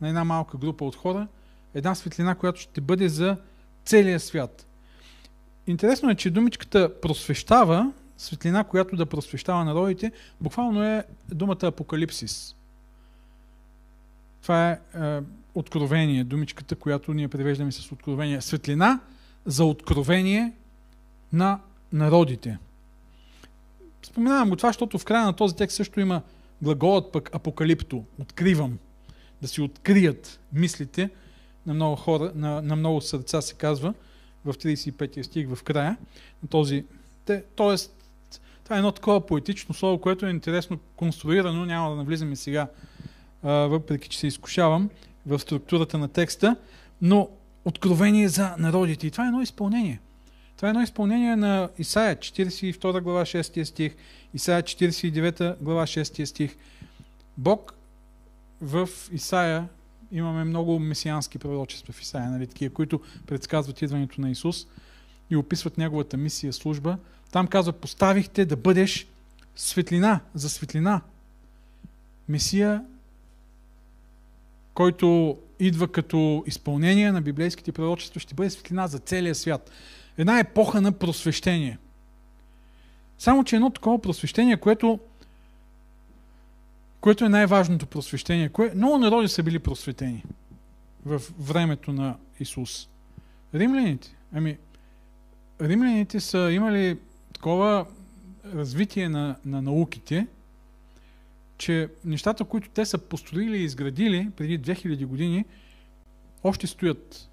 на 0.01 0.07
една 0.09 0.23
малка 0.23 0.57
група 0.57 0.85
от 0.85 0.95
хора, 0.95 1.27
една 1.73 1.95
светлина, 1.95 2.35
която 2.35 2.59
ще 2.59 2.81
бъде 2.81 3.09
за 3.09 3.37
целия 3.85 4.19
свят. 4.19 4.67
Интересно 5.67 6.09
е, 6.09 6.15
че 6.15 6.31
думичката 6.31 7.01
просвещава, 7.01 7.91
светлина, 8.17 8.63
която 8.63 8.95
да 8.95 9.05
просвещава 9.05 9.65
народите, 9.65 10.11
буквално 10.41 10.83
е 10.83 11.03
думата 11.29 11.59
апокалипсис. 11.63 12.55
Това 14.41 14.69
е, 14.69 14.79
е 14.95 15.21
откровение, 15.55 16.23
думичката, 16.23 16.75
която 16.75 17.13
ние 17.13 17.27
превеждаме 17.27 17.71
с 17.71 17.91
откровение. 17.91 18.41
Светлина 18.41 18.99
за 19.45 19.65
откровение 19.65 20.53
на 21.33 21.59
народите. 21.93 22.57
Споменавам 24.03 24.49
го 24.49 24.55
това, 24.55 24.69
защото 24.69 24.97
в 24.97 25.05
края 25.05 25.25
на 25.25 25.33
този 25.33 25.55
текст 25.55 25.77
също 25.77 25.99
има 25.99 26.21
глаголът 26.61 27.11
пък 27.11 27.35
апокалипто. 27.35 28.03
Откривам. 28.21 28.77
Да 29.41 29.47
си 29.47 29.61
открият 29.61 30.39
мислите 30.53 31.09
на 31.65 31.73
много 31.73 31.95
хора, 31.95 32.31
на, 32.35 32.61
на 32.61 32.75
много 32.75 33.01
сърца 33.01 33.41
се 33.41 33.53
казва 33.53 33.93
в 34.45 34.53
35 34.53 35.21
стих 35.21 35.49
в 35.49 35.63
края 35.63 35.97
на 36.43 36.49
този. 36.49 36.85
Те, 37.25 37.43
тоест, 37.55 37.93
това 38.63 38.75
е 38.75 38.79
едно 38.79 38.91
такова 38.91 39.25
поетично 39.25 39.75
слово, 39.75 40.01
което 40.01 40.25
е 40.25 40.29
интересно 40.29 40.79
конструирано, 40.95 41.65
няма 41.65 41.89
да 41.89 41.95
навлизаме 41.95 42.35
сега, 42.35 42.67
а, 43.43 43.51
въпреки 43.51 44.09
че 44.09 44.19
се 44.19 44.27
изкушавам 44.27 44.89
в 45.25 45.39
структурата 45.39 45.97
на 45.97 46.07
текста, 46.07 46.55
но 47.01 47.29
откровение 47.65 48.29
за 48.29 48.55
народите. 48.57 49.07
И 49.07 49.11
това 49.11 49.23
е 49.23 49.27
едно 49.27 49.41
изпълнение. 49.41 49.99
Това 50.57 50.67
е 50.67 50.69
едно 50.69 50.81
изпълнение 50.81 51.35
на 51.35 51.69
Исаия 51.77 52.15
42 52.15 53.01
глава 53.01 53.21
6 53.21 53.63
стих, 53.63 53.95
Исаия 54.33 54.63
49 54.63 55.57
глава 55.61 55.83
6 55.83 56.25
стих. 56.25 56.55
Бог 57.37 57.73
в 58.61 58.89
Исаия 59.11 59.67
имаме 60.11 60.43
много 60.43 60.79
месиански 60.79 61.39
пророчества 61.39 61.93
в 61.93 62.01
Исаия, 62.01 62.29
нали, 62.29 62.47
такива, 62.47 62.73
които 62.73 63.01
предсказват 63.27 63.81
идването 63.81 64.21
на 64.21 64.31
Исус 64.31 64.67
и 65.29 65.35
описват 65.35 65.77
неговата 65.77 66.17
мисия, 66.17 66.53
служба. 66.53 66.97
Там 67.31 67.47
казва, 67.47 67.73
поставихте 67.73 68.45
да 68.45 68.55
бъдеш 68.55 69.07
светлина, 69.55 70.19
за 70.33 70.49
светлина. 70.49 71.01
Месия, 72.29 72.83
който 74.73 75.37
идва 75.59 75.87
като 75.87 76.43
изпълнение 76.47 77.11
на 77.11 77.21
библейските 77.21 77.71
пророчества, 77.71 78.19
ще 78.19 78.35
бъде 78.35 78.49
светлина 78.49 78.87
за 78.87 78.99
целия 78.99 79.35
свят 79.35 79.71
една 80.17 80.39
епоха 80.39 80.81
на 80.81 80.91
просвещение. 80.91 81.77
Само, 83.17 83.43
че 83.43 83.55
едно 83.55 83.69
такова 83.69 84.01
просвещение, 84.01 84.57
което, 84.57 84.99
което 87.01 87.25
е 87.25 87.29
най-важното 87.29 87.85
просвещение. 87.85 88.49
Кое, 88.49 88.71
много 88.75 88.97
народи 88.97 89.27
са 89.27 89.43
били 89.43 89.59
просветени 89.59 90.23
в 91.05 91.21
времето 91.39 91.93
на 91.93 92.15
Исус. 92.39 92.89
Римляните. 93.53 94.15
Ами, 94.33 94.57
римляните 95.61 96.19
са 96.19 96.51
имали 96.51 96.99
такова 97.33 97.85
развитие 98.55 99.09
на, 99.09 99.35
на 99.45 99.61
науките, 99.61 100.27
че 101.57 101.89
нещата, 102.05 102.43
които 102.43 102.69
те 102.69 102.85
са 102.85 102.97
построили 102.97 103.57
и 103.57 103.63
изградили 103.63 104.29
преди 104.37 104.61
2000 104.61 105.05
години, 105.05 105.45
още 106.43 106.67
стоят 106.67 107.29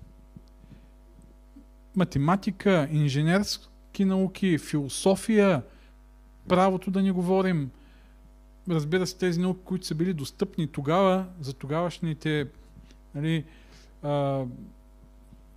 математика, 1.96 2.88
инженерски 2.90 4.04
науки, 4.04 4.58
философия, 4.58 5.62
правото 6.48 6.90
да 6.90 7.02
не 7.02 7.12
говорим. 7.12 7.70
Разбира 8.68 9.06
се, 9.06 9.18
тези 9.18 9.40
науки, 9.40 9.60
които 9.64 9.86
са 9.86 9.94
били 9.94 10.14
достъпни 10.14 10.68
тогава, 10.68 11.26
за 11.40 11.52
тогавашните 11.52 12.48
нали, 13.14 13.44
а, 14.02 14.44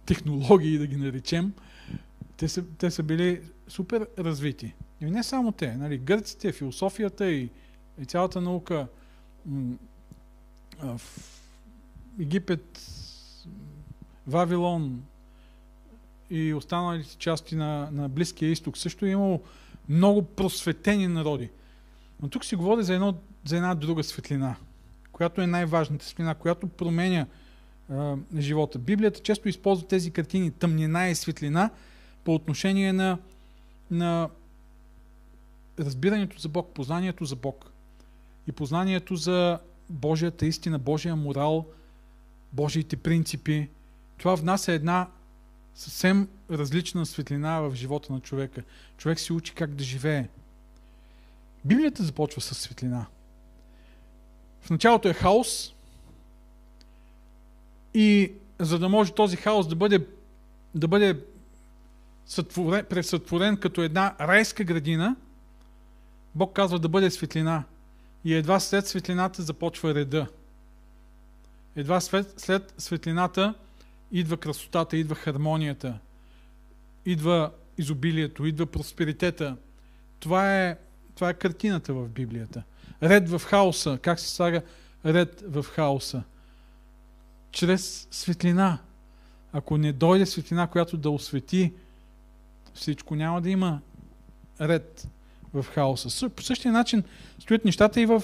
технологии, 0.06 0.77
да 0.77 0.88
ги 0.88 0.96
наречем, 0.96 1.53
те 2.38 2.48
са, 2.48 2.63
те 2.77 2.91
са 2.91 3.03
били 3.03 3.41
супер 3.67 4.08
развити. 4.20 4.74
И 5.01 5.06
не 5.06 5.24
само 5.24 5.51
те, 5.51 5.75
нали, 5.75 5.98
гърците, 5.98 6.51
философията 6.51 7.32
и, 7.32 7.50
и 8.01 8.06
цялата 8.06 8.41
наука 8.41 8.88
в 10.79 11.01
Египет, 12.20 12.79
Вавилон, 14.27 15.03
и 16.30 16.54
останалите 16.54 17.18
части 17.18 17.56
на, 17.56 17.90
на 17.92 18.10
Близкия 18.10 18.52
изток 18.52 18.78
също 18.78 19.06
е 19.06 19.10
имало 19.10 19.42
много 19.90 20.22
просветени 20.22 21.08
народи. 21.08 21.50
Но 22.22 22.30
тук 22.30 22.46
си 22.46 22.56
говори 22.56 22.84
за, 22.84 22.94
едно, 22.94 23.16
за 23.46 23.58
една 23.58 23.76
друга 23.76 24.04
светлина, 24.04 24.56
която 25.12 25.42
е 25.42 25.48
най-важната 25.48 26.06
светлина, 26.06 26.36
която 26.36 26.68
променя 26.68 27.26
а, 27.92 28.16
живота. 28.38 28.80
Библията 28.80 29.20
често 29.20 29.50
използва 29.50 29.88
тези 29.88 30.12
картини 30.12 30.52
тъмнина 30.52 31.10
и 31.10 31.16
светлина 31.16 31.70
по 32.24 32.36
отношение 32.36 32.94
на, 32.94 33.18
на 33.92 34.30
разбирането 35.80 36.40
за 36.40 36.50
Бог, 36.50 36.74
познанието 36.74 37.26
за 37.26 37.36
Бог 37.36 37.72
и 38.48 38.52
познанието 38.52 39.16
за 39.16 39.60
Божията 39.90 40.46
истина, 40.46 40.80
Божия 40.80 41.16
морал, 41.16 41.66
Божиите 42.54 42.98
принципи, 42.98 43.70
това 44.18 44.36
внася 44.36 44.72
една 44.72 45.08
съвсем 45.78 46.28
различна 46.52 47.06
светлина 47.06 47.60
в 47.60 47.76
живота 47.76 48.14
на 48.14 48.20
човека. 48.20 48.64
Човек 48.98 49.20
си 49.20 49.34
учи 49.34 49.54
как 49.54 49.76
да 49.76 49.84
живее. 49.84 50.28
Библията 51.66 52.04
започва 52.04 52.42
с 52.42 52.56
светлина. 52.56 53.06
В 54.62 54.70
началото 54.70 55.08
е 55.08 55.14
хаос 55.14 55.74
и 57.94 58.32
за 58.60 58.80
да 58.80 58.90
може 58.90 59.12
този 59.12 59.36
хаос 59.36 59.68
да 59.68 59.76
бъде, 59.76 60.08
да 60.76 60.88
бъде 60.88 61.24
сътворен, 62.26 62.86
пресътворен 62.90 63.58
като 63.58 63.82
една 63.82 64.16
райска 64.20 64.64
градина, 64.64 65.16
Бог 66.36 66.56
казва 66.56 66.80
да 66.80 66.90
бъде 66.90 67.12
светлина. 67.12 67.64
И 68.24 68.34
едва 68.34 68.60
след 68.60 68.88
светлината 68.88 69.42
започва 69.42 69.94
реда. 69.94 70.28
Едва 71.76 72.02
след, 72.02 72.34
след 72.38 72.74
светлината 72.78 73.54
идва 74.12 74.38
красотата, 74.38 74.98
идва 74.98 75.16
хармонията, 75.16 76.00
идва 77.06 77.52
изобилието, 77.78 78.46
идва 78.46 78.66
просперитета. 78.66 79.58
Това 80.20 80.64
е, 80.64 80.78
това 81.16 81.30
е 81.30 81.34
картината 81.34 81.94
в 81.94 82.10
Библията. 82.10 82.64
Ред 83.04 83.30
в 83.30 83.42
хаоса. 83.46 84.00
Как 84.02 84.20
се 84.20 84.30
слага 84.30 84.62
ред 85.06 85.44
в 85.48 85.64
хаоса? 85.64 86.24
Чрез 87.52 88.08
светлина. 88.12 88.80
Ако 89.54 89.78
не 89.78 89.94
дойде 89.94 90.26
светлина, 90.26 90.68
която 90.68 90.98
да 90.98 91.10
освети 91.10 91.74
всичко, 92.74 93.16
няма 93.16 93.42
да 93.42 93.50
има 93.50 93.82
ред 94.62 95.08
в 95.54 95.64
хаоса. 95.64 96.30
По 96.30 96.44
същия 96.44 96.72
начин 96.72 97.04
стоят 97.40 97.66
нещата 97.66 98.02
и 98.02 98.06
в 98.06 98.24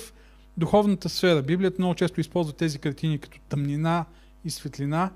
духовната 0.58 1.10
сфера. 1.10 1.42
Библията 1.42 1.75
много 1.80 1.96
често 1.96 2.22
използва 2.22 2.54
тези 2.54 2.80
картини 2.80 3.20
като 3.20 3.40
тъмнина 3.50 4.06
и 4.46 4.50
светлина, 4.50 5.12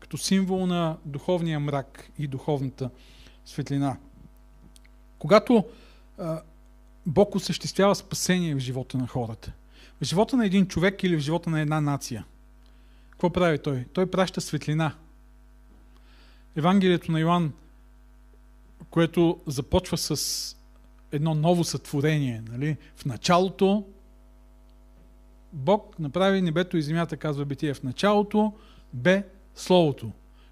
като 0.00 0.18
символ 0.18 0.66
на 0.66 0.96
духовния 1.04 1.60
мрак 1.60 2.10
и 2.18 2.26
духовната 2.26 2.90
светлина. 3.44 3.96
Когато 5.18 5.64
а, 6.18 6.42
Бог 7.06 7.34
осъществява 7.34 7.94
спасение 7.94 8.54
в 8.54 8.58
живота 8.58 8.98
на 8.98 9.06
хората, 9.06 9.52
в 10.00 10.04
живота 10.04 10.36
на 10.36 10.46
един 10.46 10.66
човек 10.66 11.02
или 11.02 11.16
в 11.16 11.20
живота 11.20 11.50
на 11.50 11.60
една 11.60 11.80
нация, 11.80 12.24
какво 13.10 13.30
прави 13.30 13.58
той? 13.58 13.84
Той 13.92 14.10
праща 14.10 14.40
светлина. 14.40 14.94
Евангелието 16.56 17.12
на 17.12 17.20
Йоанн, 17.20 17.52
което 18.90 19.40
започва 19.46 19.96
с 19.96 20.56
едно 21.12 21.34
ново 21.34 21.64
сътворение. 21.64 22.42
Нали? 22.48 22.76
В 22.96 23.04
началото 23.04 23.84
Бог 25.52 25.98
направи 25.98 26.42
небето 26.42 26.76
и 26.76 26.82
земята, 26.82 27.16
казва 27.16 27.44
Битие. 27.44 27.74
В 27.74 27.82
началото 27.82 28.52
бе 28.92 29.24
Словото. 29.58 30.10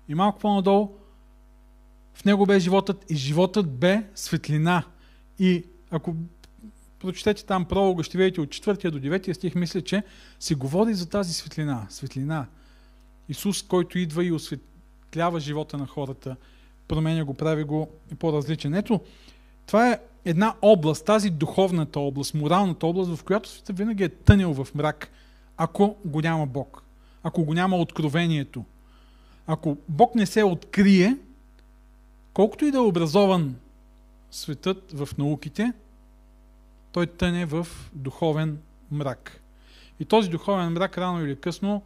И 0.09 0.15
малко 0.15 0.39
по-надолу 0.39 0.89
в 2.15 2.25
него 2.25 2.47
бе 2.47 2.61
животът 2.61 3.11
и 3.11 3.17
животът 3.17 3.71
бе 3.71 4.03
светлина. 4.15 4.85
И 5.39 5.65
ако 5.91 6.15
прочетете 6.99 7.45
там 7.45 7.65
пролога, 7.65 8.03
ще 8.03 8.19
видите 8.19 8.41
от 8.41 8.49
4 8.49 8.91
до 8.91 8.99
9 8.99 9.33
стих, 9.33 9.55
мисля, 9.55 9.83
че 9.83 10.03
се 10.41 10.55
говори 10.55 10.95
за 10.95 11.09
тази 11.09 11.33
светлина. 11.33 11.87
Светлина. 11.91 12.47
Исус, 13.29 13.63
който 13.63 13.99
идва 13.99 14.25
и 14.25 14.33
осветлява 14.33 15.41
живота 15.41 15.79
на 15.79 15.87
хората, 15.87 16.37
променя 16.89 17.25
го, 17.25 17.35
прави 17.35 17.65
го 17.65 17.89
по-различен. 18.19 18.75
Ето, 18.75 19.01
това 19.67 19.91
е 19.91 19.99
една 20.25 20.55
област, 20.63 21.05
тази 21.05 21.31
духовната 21.31 22.01
област, 22.01 22.35
моралната 22.35 22.87
област, 22.87 23.17
в 23.17 23.25
която 23.25 23.49
света 23.49 23.73
винаги 23.73 24.05
е 24.05 24.09
тънел 24.09 24.65
в 24.65 24.75
мрак, 24.75 25.11
ако 25.57 25.97
го 26.05 26.21
няма 26.21 26.47
Бог, 26.47 26.83
ако 27.23 27.45
го 27.45 27.55
няма 27.55 27.77
откровението. 27.77 28.65
Ако 29.47 29.77
Бог 29.89 30.15
не 30.15 30.27
се 30.27 30.45
открие, 30.45 31.17
колкото 32.35 32.65
и 32.65 32.71
да 32.71 32.79
е 32.79 32.81
образован 32.81 33.57
светът 34.31 34.93
в 34.93 35.09
науките, 35.19 35.73
той 36.93 37.07
тъне 37.07 37.47
в 37.47 37.67
духовен 37.93 38.59
мрак. 38.91 39.41
И 40.01 40.05
този 40.05 40.31
духовен 40.31 40.73
мрак 40.73 40.99
рано 40.99 41.25
или 41.25 41.41
късно 41.41 41.83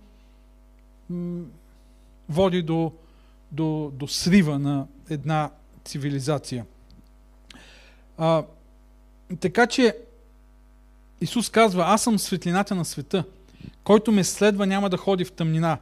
води 2.28 2.62
до, 2.62 2.92
до, 3.52 3.92
до 3.94 4.08
срива 4.08 4.58
на 4.58 4.86
една 5.10 5.50
цивилизация. 5.84 6.66
А, 8.18 8.44
така 9.40 9.66
че 9.66 9.96
Исус 11.20 11.50
казва, 11.50 11.84
аз 11.86 12.02
съм 12.02 12.18
светлината 12.18 12.74
на 12.74 12.84
света. 12.84 13.24
Който 13.84 14.12
ме 14.12 14.24
следва 14.24 14.66
няма 14.66 14.90
да 14.90 14.96
ходи 14.96 15.24
в 15.24 15.32
тъмнина, 15.32 15.78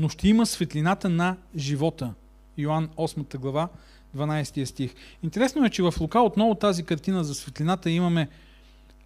но 0.00 0.08
ще 0.08 0.28
има 0.28 0.46
светлината 0.46 1.08
на 1.08 1.36
живота. 1.56 2.14
Йоанн 2.58 2.88
8 2.88 3.38
глава, 3.38 3.68
12 4.16 4.64
стих. 4.64 4.94
Интересно 5.22 5.64
е, 5.64 5.70
че 5.70 5.82
в 5.82 5.94
Лука 6.00 6.20
отново 6.20 6.54
тази 6.54 6.84
картина 6.84 7.24
за 7.24 7.34
светлината 7.34 7.90
имаме 7.90 8.28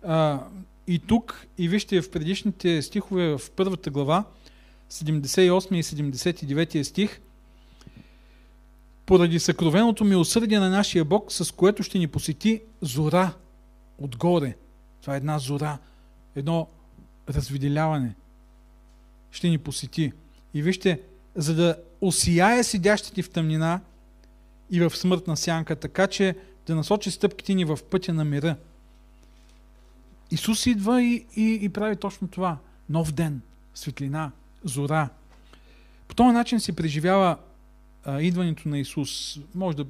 а, 0.02 0.40
и 0.87 0.98
тук, 0.98 1.46
и 1.59 1.68
вижте 1.68 2.02
в 2.02 2.11
предишните 2.11 2.83
стихове 2.83 3.28
в 3.38 3.40
първата 3.57 3.90
глава, 3.90 4.24
78 4.90 5.74
и 5.74 5.83
79 5.83 6.83
стих, 6.83 7.20
поради 9.07 9.38
съкровеното 9.38 10.04
милосърдие 10.04 10.59
на 10.59 10.70
нашия 10.70 11.04
Бог, 11.04 11.33
с 11.33 11.54
което 11.54 11.83
ще 11.83 11.98
ни 11.98 12.07
посети 12.07 12.62
зора 12.80 13.35
отгоре. 13.98 14.57
Това 15.00 15.14
е 15.14 15.16
една 15.16 15.38
зора, 15.38 15.78
едно 16.37 16.68
развиделяване. 17.28 18.14
Ще 19.30 19.48
ни 19.48 19.59
посети. 19.59 20.12
И 20.54 20.62
вижте, 20.62 21.00
за 21.34 21.54
да 21.54 21.76
осияе 22.00 22.64
седящите 22.64 23.22
в 23.22 23.30
тъмнина 23.30 23.80
и 24.70 24.80
в 24.80 24.96
смъртна 24.96 25.36
сянка, 25.36 25.76
така 25.76 26.06
че 26.06 26.36
да 26.66 26.74
насочи 26.74 27.10
стъпките 27.10 27.54
ни 27.54 27.64
в 27.64 27.78
пътя 27.90 28.12
на 28.12 28.24
мира. 28.24 28.56
Исус 30.30 30.66
идва 30.66 31.02
и, 31.02 31.26
и, 31.36 31.58
и 31.62 31.68
прави 31.68 31.96
точно 31.96 32.28
това. 32.28 32.58
Нов 32.88 33.12
ден, 33.12 33.40
светлина, 33.74 34.32
зора. 34.64 35.08
По 36.08 36.14
този 36.14 36.32
начин 36.32 36.60
се 36.60 36.76
преживява 36.76 37.38
а, 38.04 38.20
идването 38.20 38.68
на 38.68 38.78
Исус. 38.78 39.38
Може 39.54 39.76
да, 39.76 39.86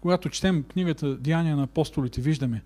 когато 0.00 0.28
четем 0.28 0.62
книгата 0.62 1.16
Деяния 1.16 1.56
на 1.56 1.62
апостолите, 1.62 2.20
виждаме. 2.20 2.62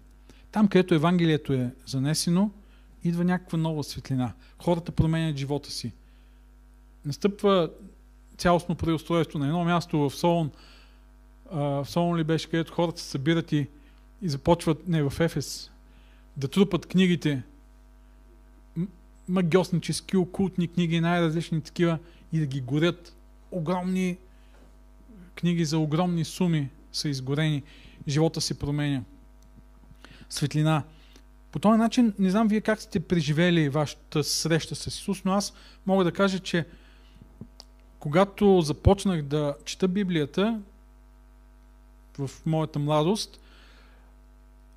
Там, 0.52 0.68
където 0.68 0.94
Евангелието 0.94 1.52
е 1.52 1.70
занесено, 1.86 2.50
идва 3.04 3.24
някаква 3.24 3.58
нова 3.58 3.84
светлина. 3.84 4.32
Хората 4.58 4.92
променят 4.92 5.36
живота 5.36 5.70
си. 5.70 5.92
Настъпва 7.06 7.70
цялостно 8.36 8.74
преустройство 8.74 9.38
на 9.38 9.46
едно 9.46 9.64
място 9.64 9.98
в 9.98 10.16
Солон. 10.16 10.50
В 11.52 11.86
Солон 11.88 12.16
ли 12.16 12.24
беше, 12.24 12.50
където 12.50 12.72
хората 12.72 13.00
се 13.00 13.08
събират 13.08 13.52
и, 13.52 13.66
и 14.22 14.28
започват, 14.28 14.88
не 14.88 15.02
в 15.02 15.20
Ефес, 15.20 15.70
да 16.36 16.48
трупат 16.48 16.86
книгите, 16.86 17.42
магиоснически, 19.28 20.16
окултни 20.16 20.68
книги, 20.68 21.00
най-различни 21.00 21.60
такива, 21.60 21.98
и 22.32 22.38
да 22.38 22.46
ги 22.46 22.60
горят. 22.60 23.16
Огромни 23.50 24.18
книги 25.34 25.64
за 25.64 25.78
огромни 25.78 26.24
суми 26.24 26.70
са 26.92 27.08
изгорени. 27.08 27.62
Живота 28.08 28.40
се 28.40 28.58
променя. 28.58 29.02
Светлина. 30.28 30.82
По 31.52 31.58
този 31.58 31.78
начин, 31.78 32.14
не 32.18 32.30
знам 32.30 32.48
вие 32.48 32.60
как 32.60 32.82
сте 32.82 33.00
преживели 33.00 33.68
вашата 33.68 34.24
среща 34.24 34.74
с 34.74 34.86
Исус, 34.86 35.24
но 35.24 35.32
аз 35.32 35.54
мога 35.86 36.04
да 36.04 36.12
кажа, 36.12 36.38
че 36.38 36.66
когато 38.06 38.60
започнах 38.60 39.22
да 39.22 39.54
чета 39.64 39.88
Библията 39.88 40.60
в 42.18 42.30
моята 42.46 42.78
младост, 42.78 43.40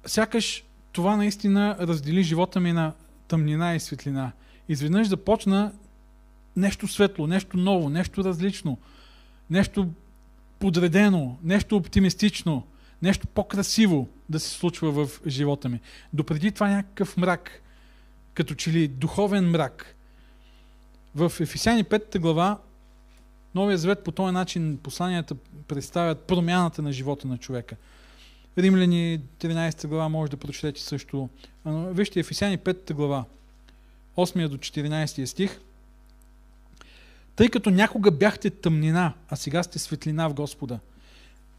сякаш 0.05 0.63
това 0.91 1.15
наистина 1.15 1.77
раздели 1.79 2.23
живота 2.23 2.59
ми 2.59 2.73
на 2.73 2.93
тъмнина 3.27 3.75
и 3.75 3.79
светлина. 3.79 4.31
Изведнъж 4.69 5.07
започна 5.07 5.73
нещо 6.55 6.87
светло, 6.87 7.27
нещо 7.27 7.57
ново, 7.57 7.89
нещо 7.89 8.23
различно, 8.23 8.77
нещо 9.49 9.87
подредено, 10.59 11.37
нещо 11.43 11.75
оптимистично, 11.77 12.67
нещо 13.01 13.27
по-красиво 13.27 14.07
да 14.29 14.39
се 14.39 14.49
случва 14.49 14.91
в 14.91 15.21
живота 15.27 15.69
ми. 15.69 15.79
Допреди 16.13 16.51
това 16.51 16.67
някакъв 16.67 17.17
мрак, 17.17 17.61
като 18.33 18.55
че 18.55 18.71
ли 18.71 18.87
духовен 18.87 19.49
мрак. 19.49 19.95
В 21.15 21.31
Ефесяни 21.39 21.83
5 21.83 22.19
глава 22.19 22.57
Новия 23.55 23.77
Завет 23.77 24.03
по 24.03 24.11
този 24.11 24.33
начин 24.33 24.79
посланията 24.83 25.35
представят 25.67 26.19
промяната 26.19 26.81
на 26.81 26.91
живота 26.91 27.27
на 27.27 27.37
човека. 27.37 27.75
Римляни 28.57 29.21
13 29.39 29.87
глава 29.87 30.09
може 30.09 30.31
да 30.31 30.37
прочетете 30.37 30.81
също. 30.81 31.29
Вижте 31.65 32.19
Ефесяни 32.19 32.57
5 32.57 32.93
глава, 32.93 33.25
8 34.17 34.47
до 34.47 34.57
14 34.57 35.25
стих. 35.25 35.59
Тъй 37.35 37.49
като 37.49 37.69
някога 37.69 38.11
бяхте 38.11 38.49
тъмнина, 38.49 39.13
а 39.29 39.35
сега 39.35 39.63
сте 39.63 39.79
светлина 39.79 40.27
в 40.27 40.33
Господа. 40.33 40.79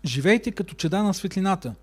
Живейте 0.04 0.50
като 0.50 0.74
чеда 0.74 1.02
на 1.02 1.14
светлината. 1.14 1.74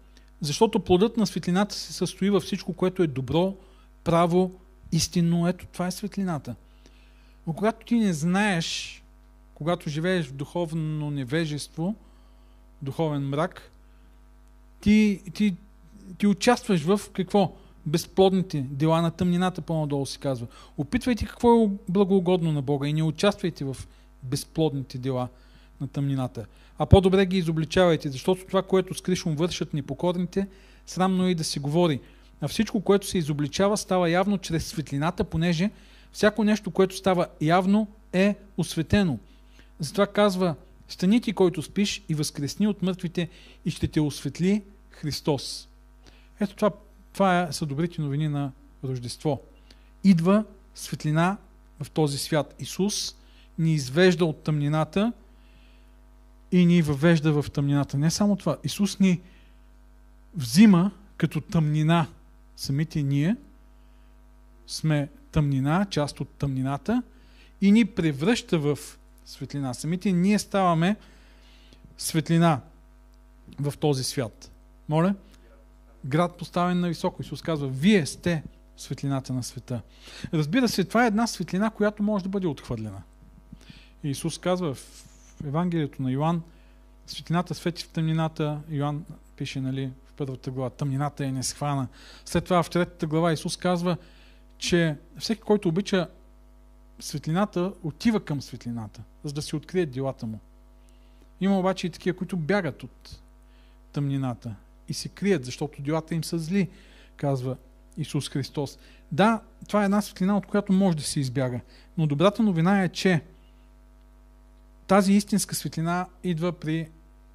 Защото 0.42 0.80
плодът 0.80 1.18
на 1.18 1.28
светлината 1.28 1.76
се 1.76 1.94
състои 1.94 2.30
във 2.30 2.44
всичко, 2.44 2.74
което 2.74 3.04
е 3.04 3.08
добро, 3.08 3.56
право, 4.04 4.52
истинно. 4.92 5.48
Ето, 5.48 5.66
това 5.66 5.88
е 5.88 5.92
светлината. 5.92 6.56
Но 7.48 7.54
когато 7.54 7.86
ти 7.86 7.96
не 7.96 8.14
знаеш, 8.14 9.02
когато 9.58 9.90
живееш 9.90 10.26
в 10.26 10.34
духовно 10.34 11.12
невежество, 11.12 11.96
духовен 12.82 13.30
мрак, 13.30 13.72
ти, 14.82 15.22
ти, 15.34 15.56
ти 16.18 16.28
участваш 16.28 16.82
в 16.82 17.02
какво? 17.14 17.56
Безплодните 17.86 18.62
дела 18.62 19.02
на 19.02 19.12
тъмнината, 19.12 19.62
по-надолу 19.62 20.06
се 20.06 20.20
казва. 20.20 20.48
Опитвайте 20.78 21.26
какво 21.26 21.64
е 21.64 21.70
благоугодно 21.90 22.52
на 22.52 22.62
Бога 22.62 22.88
и 22.88 22.94
не 22.94 23.04
участвайте 23.04 23.66
в 23.66 23.78
безплодните 24.24 24.98
дела 24.98 25.28
на 25.82 25.88
тъмнината. 25.88 26.46
А 26.78 26.86
по-добре 26.86 27.26
ги 27.26 27.38
изобличавайте, 27.38 28.10
защото 28.10 28.46
това, 28.46 28.62
което 28.64 28.94
скришом 28.94 29.36
вършат 29.36 29.74
непокорните, 29.74 30.48
срамно 30.86 31.26
е 31.26 31.32
и 31.32 31.36
да 31.36 31.44
се 31.44 31.60
говори. 31.60 32.02
А 32.42 32.48
всичко, 32.48 32.82
което 32.82 33.08
се 33.08 33.18
изобличава, 33.18 33.78
става 33.78 34.10
явно 34.10 34.38
чрез 34.38 34.66
светлината, 34.66 35.24
понеже 35.24 35.72
всяко 36.12 36.44
нещо, 36.44 36.72
което 36.72 36.96
става 36.96 37.28
явно, 37.42 37.88
е 38.14 38.36
осветено. 38.58 39.20
Затова 39.80 40.08
казва, 40.08 40.56
стани 40.88 41.22
ти, 41.22 41.34
който 41.34 41.62
спиш 41.62 42.04
и 42.10 42.16
възкресни 42.16 42.68
от 42.68 42.82
мъртвите 42.82 43.30
и 43.66 43.72
ще 43.72 43.88
те 43.88 44.02
осветли 44.02 44.64
Христос. 44.90 45.70
Ето 46.40 46.56
това, 46.56 46.72
това 47.14 47.52
са 47.52 47.66
добрите 47.66 48.02
новини 48.02 48.28
на 48.28 48.52
Рождество. 48.84 49.42
Идва 50.04 50.44
светлина 50.76 51.38
в 51.84 51.92
този 51.92 52.18
свят. 52.18 52.56
Исус 52.60 53.16
ни 53.60 53.74
извежда 53.74 54.26
от 54.26 54.44
тъмнината 54.44 55.14
и 56.52 56.66
ни 56.66 56.82
въвежда 56.82 57.42
в 57.42 57.52
тъмнината. 57.52 57.98
Не 57.98 58.12
само 58.12 58.36
това. 58.36 58.58
Исус 58.64 59.00
ни 59.00 59.22
взима 60.36 60.92
като 61.18 61.42
тъмнина. 61.42 62.08
Самите 62.56 63.04
ние 63.04 63.36
сме 64.68 65.10
тъмнина, 65.32 65.86
част 65.90 66.20
от 66.20 66.30
тъмнината 66.30 67.04
и 67.62 67.72
ни 67.72 67.86
превръща 67.86 68.60
в 68.60 68.78
светлина. 69.28 69.74
Самите 69.74 70.12
ние 70.12 70.40
ставаме 70.40 70.96
светлина 71.98 72.62
в 73.60 73.74
този 73.78 74.04
свят. 74.04 74.52
Моля? 74.90 75.16
Град 76.06 76.38
поставен 76.38 76.80
на 76.80 76.88
високо. 76.88 77.22
Исус 77.22 77.42
казва, 77.42 77.68
вие 77.68 78.06
сте 78.06 78.44
светлината 78.78 79.34
на 79.34 79.44
света. 79.44 79.82
Разбира 80.34 80.70
се, 80.70 80.84
това 80.84 81.04
е 81.04 81.08
една 81.08 81.28
светлина, 81.28 81.70
която 81.70 82.04
може 82.04 82.24
да 82.24 82.30
бъде 82.30 82.48
отхвърлена. 82.48 83.02
Исус 84.04 84.38
казва 84.38 84.74
в 84.74 85.06
Евангелието 85.46 86.02
на 86.02 86.12
Йоанн, 86.12 86.44
светлината 87.08 87.56
свети 87.56 87.84
в 87.84 87.90
тъмнината, 87.90 88.60
Йоанн 88.70 89.06
пише 89.36 89.62
нали, 89.62 89.92
в 90.06 90.14
първата 90.14 90.52
глава, 90.52 90.70
тъмнината 90.70 91.26
е 91.26 91.32
несхвана. 91.32 91.88
След 92.26 92.44
това 92.44 92.64
в 92.64 92.70
третата 92.70 93.08
глава 93.08 93.34
Исус 93.34 93.58
казва, 93.58 93.98
че 94.58 94.96
всеки, 95.20 95.42
който 95.42 95.70
обича 95.70 96.08
светлината, 97.00 97.74
отива 97.84 98.26
към 98.26 98.42
светлината, 98.42 99.02
за 99.24 99.34
да 99.34 99.42
се 99.42 99.56
открият 99.56 99.92
делата 99.92 100.26
му. 100.26 100.40
Има 101.42 101.60
обаче 101.60 101.88
и 101.88 101.90
такива, 101.90 102.18
които 102.18 102.38
бягат 102.38 102.84
от 102.84 103.20
тъмнината 103.92 104.56
и 104.90 104.94
се 104.94 105.10
крият, 105.10 105.46
защото 105.46 105.82
делата 105.82 106.16
им 106.16 106.24
са 106.24 106.40
зли, 106.40 106.70
казва 107.16 107.58
Исус 107.98 108.30
Христос. 108.30 108.78
Да, 109.12 109.42
това 109.68 109.82
е 109.82 109.86
една 109.86 110.02
светлина, 110.02 110.38
от 110.38 110.46
която 110.46 110.74
може 110.74 110.98
да 110.98 111.04
се 111.04 111.20
избяга. 111.20 111.60
Но 111.98 112.08
добрата 112.08 112.44
новина 112.44 112.84
е, 112.84 112.90
че 112.90 113.22
тази 114.88 115.14
истинска 115.14 115.56
светлина 115.56 116.08
идва 116.24 116.52
при 116.52 116.90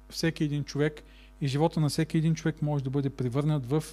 всеки 0.09 0.43
един 0.43 0.63
човек 0.63 1.03
и 1.41 1.47
живота 1.47 1.79
на 1.79 1.89
всеки 1.89 2.17
един 2.17 2.35
човек 2.35 2.61
може 2.61 2.83
да 2.83 2.89
бъде 2.89 3.09
превърнат 3.09 3.65
в 3.65 3.83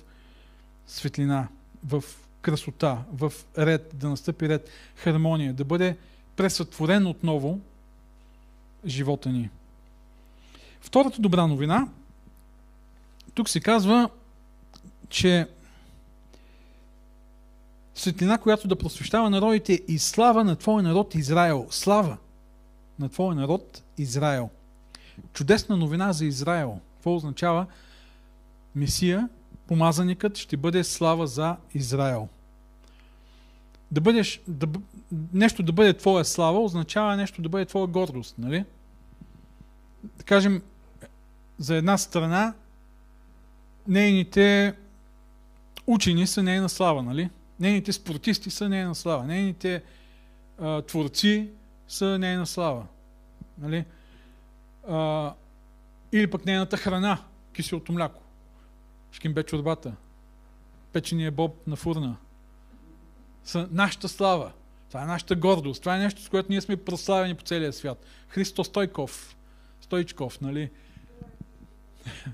светлина, 0.87 1.49
в 1.85 2.05
красота, 2.43 2.99
в 3.13 3.33
ред, 3.59 3.91
да 3.95 4.09
настъпи 4.09 4.49
ред, 4.49 4.69
хармония, 4.95 5.55
да 5.55 5.65
бъде 5.65 5.97
пресътворен 6.37 7.07
отново 7.07 7.61
живота 8.87 9.29
ни. 9.29 9.51
Втората 10.81 11.23
добра 11.23 11.47
новина, 11.47 11.89
тук 13.35 13.49
се 13.49 13.61
казва, 13.61 14.11
че 15.09 15.49
светлина, 17.95 18.39
която 18.39 18.69
да 18.69 18.77
просвещава 18.77 19.31
народите 19.31 19.81
и 19.89 19.99
слава 19.99 20.45
на 20.45 20.57
Твоя 20.57 20.83
народ 20.83 21.15
Израел. 21.15 21.67
Слава! 21.71 22.17
на 23.01 23.09
твоя 23.09 23.35
народ 23.35 23.83
Израел. 23.99 24.51
Чудесна 25.33 25.77
новина 25.77 26.13
за 26.13 26.27
Израел. 26.27 26.81
Какво 26.95 27.15
означава? 27.15 27.67
Месия, 28.75 29.29
помазаникът, 29.71 30.39
ще 30.39 30.57
бъде 30.57 30.85
слава 30.85 31.27
за 31.27 31.57
Израел. 31.75 32.29
Да 33.91 34.01
бъдеш, 34.01 34.41
да, 34.49 34.67
нещо 35.33 35.63
да 35.63 35.73
бъде 35.73 35.97
твоя 35.97 36.25
слава, 36.25 36.63
означава 36.63 37.17
нещо 37.17 37.43
да 37.43 37.49
бъде 37.49 37.65
твоя 37.65 37.87
гордост, 37.87 38.35
нали? 38.39 38.65
Да 40.03 40.25
кажем, 40.25 40.63
за 41.59 41.77
една 41.77 41.99
страна, 41.99 42.55
нейните 43.89 44.75
учени 45.87 46.27
са 46.27 46.43
нейна 46.43 46.69
слава, 46.69 47.03
нали? 47.03 47.31
Нейните 47.61 47.93
спортисти 47.93 48.51
са 48.51 48.69
нейна 48.69 48.95
слава. 48.95 49.25
Нейните 49.25 49.83
а, 50.59 50.83
творци 50.83 51.49
са 51.89 52.19
нейна 52.19 52.47
слава. 52.47 52.87
Нали? 53.59 53.85
А, 54.89 55.33
или 56.13 56.31
пък 56.31 56.47
нейната 56.47 56.77
храна, 56.77 57.19
киселото 57.53 57.93
мляко, 57.93 58.23
шкимбе 59.13 59.43
чорбата, 59.43 59.93
печения 60.93 61.31
боб 61.31 61.67
на 61.67 61.77
фурна, 61.77 62.17
са 63.45 63.69
нашата 63.71 64.09
слава. 64.09 64.53
Това 64.89 65.03
е 65.03 65.07
нашата 65.07 65.37
гордост. 65.37 65.81
Това 65.81 65.97
е 65.97 65.99
нещо, 65.99 66.23
с 66.23 66.29
което 66.29 66.53
ние 66.53 66.61
сме 66.61 66.77
прославени 66.77 67.35
по 67.35 67.45
целия 67.45 67.73
свят. 67.73 68.07
Христо 68.29 68.65
Стойков, 68.65 69.37
Стойчков, 69.81 70.41
нали? 70.41 70.71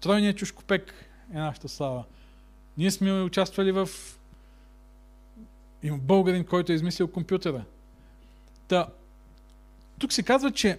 Тройният 0.00 0.36
чушкопек 0.36 0.94
е 1.34 1.38
нашата 1.38 1.68
слава. 1.68 2.04
Ние 2.78 2.90
сме 2.90 3.22
участвали 3.22 3.72
в... 3.72 3.88
Има 5.82 5.98
българин, 5.98 6.44
който 6.44 6.72
е 6.72 6.74
измислил 6.74 7.08
компютъра. 7.08 7.64
Та, 8.68 8.88
тук 9.98 10.12
се 10.12 10.22
казва, 10.22 10.52
че 10.52 10.78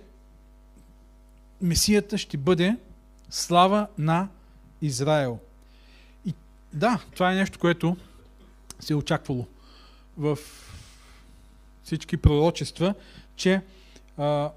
Месията 1.61 2.17
ще 2.17 2.37
бъде 2.37 2.77
слава 3.29 3.87
на 3.97 4.27
Израел. 4.81 5.39
И 6.25 6.33
да, 6.73 7.01
това 7.13 7.31
е 7.31 7.35
нещо, 7.35 7.59
което 7.59 7.97
се 8.79 8.93
е 8.93 8.95
очаквало 8.95 9.45
в 10.17 10.37
всички 11.83 12.17
пророчества, 12.17 12.93
че 13.35 13.61
а, 14.17 14.51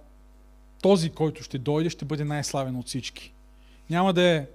този, 0.82 1.10
който 1.10 1.42
ще 1.42 1.58
дойде, 1.58 1.90
ще 1.90 2.04
бъде 2.04 2.24
най-славен 2.24 2.76
от 2.76 2.86
всички. 2.86 3.32
Няма 3.90 4.12
да 4.12 4.22
е 4.22 4.46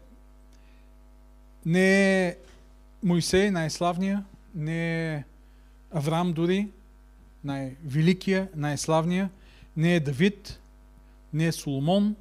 не 1.65 2.27
е 2.27 2.37
Моисей 3.03 3.51
най-славния, 3.51 4.23
не 4.55 5.13
е 5.13 5.23
Авраам 5.91 6.33
дори, 6.33 6.67
най-великия, 7.43 8.49
най-славния, 8.55 9.29
не 9.77 9.95
е 9.95 9.99
Давид, 9.99 10.59
не 11.33 11.45
е 11.45 11.51
Соломон 11.51 12.15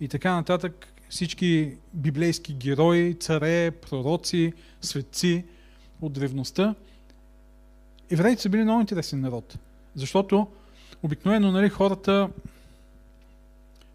и 0.00 0.08
така 0.08 0.34
нататък. 0.34 0.93
Всички 1.08 1.76
библейски 1.92 2.54
герои, 2.54 3.14
царе, 3.14 3.70
пророци, 3.70 4.52
светци 4.80 5.44
от 6.00 6.12
древността. 6.12 6.74
Евреите 8.10 8.42
са 8.42 8.48
били 8.48 8.62
много 8.62 8.80
интересен 8.80 9.20
народ, 9.20 9.58
защото 9.94 10.46
обикновено 11.02 11.52
нали, 11.52 11.68
хората 11.68 12.30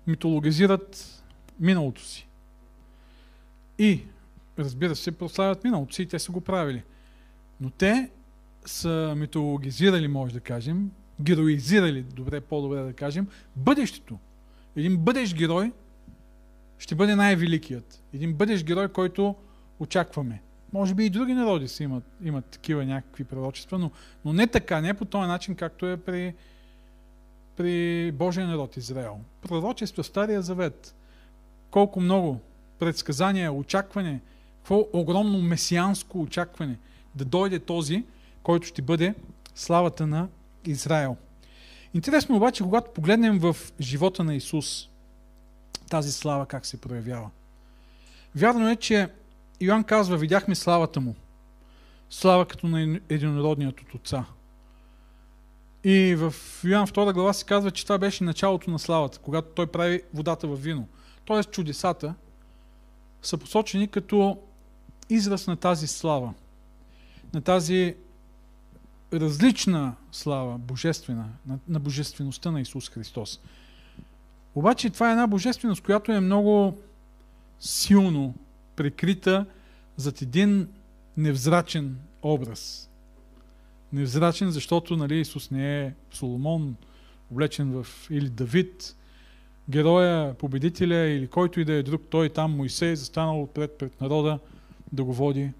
митологизират 0.07 1.23
миналото 1.59 2.01
си. 2.01 2.27
И, 3.79 4.01
разбира 4.59 4.95
се, 4.95 5.11
прославят 5.11 5.63
миналото 5.63 5.95
си 5.95 6.01
и 6.01 6.05
те 6.05 6.19
са 6.19 6.31
го 6.31 6.41
правили. 6.41 6.83
Но 7.61 7.69
те 7.69 8.09
са 8.65 9.13
митологизирали, 9.17 10.07
може 10.07 10.33
да 10.33 10.39
кажем, 10.39 10.91
героизирали, 11.21 12.01
добре, 12.01 12.41
по-добре 12.41 12.83
да 12.83 12.93
кажем, 12.93 13.27
бъдещето. 13.55 14.19
Един 14.75 14.97
бъдещ 14.97 15.35
герой 15.35 15.71
ще 16.79 16.95
бъде 16.95 17.15
най-великият. 17.15 18.03
Един 18.13 18.33
бъдещ 18.33 18.65
герой, 18.65 18.87
който 18.87 19.35
очакваме. 19.79 20.41
Може 20.73 20.93
би 20.93 21.05
и 21.05 21.09
други 21.09 21.33
народи 21.33 21.67
си 21.67 21.83
имат, 21.83 22.03
имат 22.23 22.45
такива 22.45 22.85
някакви 22.85 23.23
пророчества, 23.23 23.79
но, 23.79 23.91
но 24.25 24.33
не 24.33 24.47
така, 24.47 24.81
не 24.81 24.93
по 24.93 25.05
този 25.05 25.27
начин, 25.27 25.55
както 25.55 25.87
е 25.87 25.97
при, 25.97 26.33
при 27.55 28.11
Божия 28.11 28.47
народ 28.47 28.77
Израел. 28.77 29.19
Пророчество 29.41 30.03
в 30.03 30.05
Стария 30.05 30.41
Завет. 30.41 30.95
Колко 31.71 32.01
много 32.01 32.41
предсказания, 32.79 33.53
очакване, 33.53 34.21
какво 34.57 34.87
огромно 34.93 35.41
месианско 35.41 36.21
очакване 36.21 36.77
да 37.15 37.25
дойде 37.25 37.59
този, 37.59 38.03
който 38.43 38.67
ще 38.67 38.81
бъде 38.81 39.15
славата 39.55 40.07
на 40.07 40.27
Израел. 40.65 41.17
Интересно 41.93 42.35
обаче, 42.35 42.63
когато 42.63 42.91
погледнем 42.91 43.39
в 43.39 43.57
живота 43.79 44.23
на 44.23 44.35
Исус, 44.35 44.89
тази 45.89 46.11
слава 46.11 46.45
как 46.45 46.65
се 46.65 46.81
проявява. 46.81 47.29
Вярно 48.35 48.69
е, 48.69 48.75
че 48.75 49.09
Йоанн 49.61 49.83
казва, 49.83 50.17
видяхме 50.17 50.55
славата 50.55 51.01
му. 51.01 51.15
Слава 52.09 52.45
като 52.45 52.67
на 52.67 52.99
единородният 53.09 53.81
от 53.81 53.93
отца. 53.93 54.25
И 55.83 56.15
в 56.15 56.33
Йоан 56.63 56.87
2 56.87 57.13
глава 57.13 57.33
се 57.33 57.45
казва, 57.45 57.71
че 57.71 57.83
това 57.83 57.97
беше 57.97 58.23
началото 58.23 58.71
на 58.71 58.79
славата, 58.79 59.19
когато 59.19 59.47
той 59.47 59.67
прави 59.67 60.01
водата 60.13 60.47
в 60.47 60.55
вино. 60.55 60.87
Тоест 61.25 61.51
чудесата 61.51 62.13
са 63.21 63.37
посочени 63.37 63.87
като 63.87 64.37
израз 65.09 65.47
на 65.47 65.55
тази 65.55 65.87
слава, 65.87 66.33
на 67.33 67.41
тази 67.41 67.95
различна 69.13 69.95
слава, 70.11 70.57
божествена, 70.57 71.29
на, 71.45 71.59
на 71.67 71.79
божествеността 71.79 72.51
на 72.51 72.61
Исус 72.61 72.89
Христос. 72.89 73.39
Обаче 74.55 74.89
това 74.89 75.09
е 75.09 75.11
една 75.11 75.27
божественост, 75.27 75.83
която 75.83 76.11
е 76.11 76.19
много 76.19 76.77
силно 77.59 78.35
прикрита 78.75 79.45
зад 79.97 80.21
един 80.21 80.67
невзрачен 81.17 81.97
образ. 82.21 82.89
Невзрачен, 83.93 84.51
защото 84.51 84.97
нали, 84.97 85.19
Исус 85.19 85.51
не 85.51 85.81
е 85.81 85.93
Соломон, 86.11 86.75
облечен 87.31 87.83
в 87.83 87.87
или 88.09 88.29
Давид, 88.29 88.95
героя, 89.69 90.33
победителя 90.33 90.95
или 90.95 91.27
който 91.27 91.59
и 91.59 91.65
да 91.65 91.73
е 91.73 91.83
друг, 91.83 92.01
той 92.09 92.29
там 92.29 92.55
Моисей, 92.57 92.95
застанал 92.95 93.47
пред, 93.47 93.77
пред 93.77 94.01
народа 94.01 94.39
да 94.91 95.03
го 95.03 95.13
води. 95.13 95.51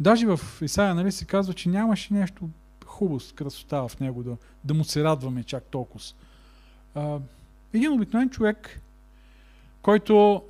Даже 0.00 0.26
в 0.26 0.40
Исаия 0.62 0.94
нали, 0.94 1.12
се 1.12 1.24
казва, 1.24 1.54
че 1.54 1.68
нямаше 1.68 2.14
нещо 2.14 2.48
хубост, 2.84 3.34
красота 3.34 3.88
в 3.88 4.00
него, 4.00 4.22
да, 4.22 4.36
да 4.64 4.74
му 4.74 4.84
се 4.84 5.04
радваме 5.04 5.44
чак 5.44 5.64
толкова. 5.64 6.04
Един 7.74 7.92
обикновен 7.92 8.30
човек, 8.30 8.80
който 9.82 10.42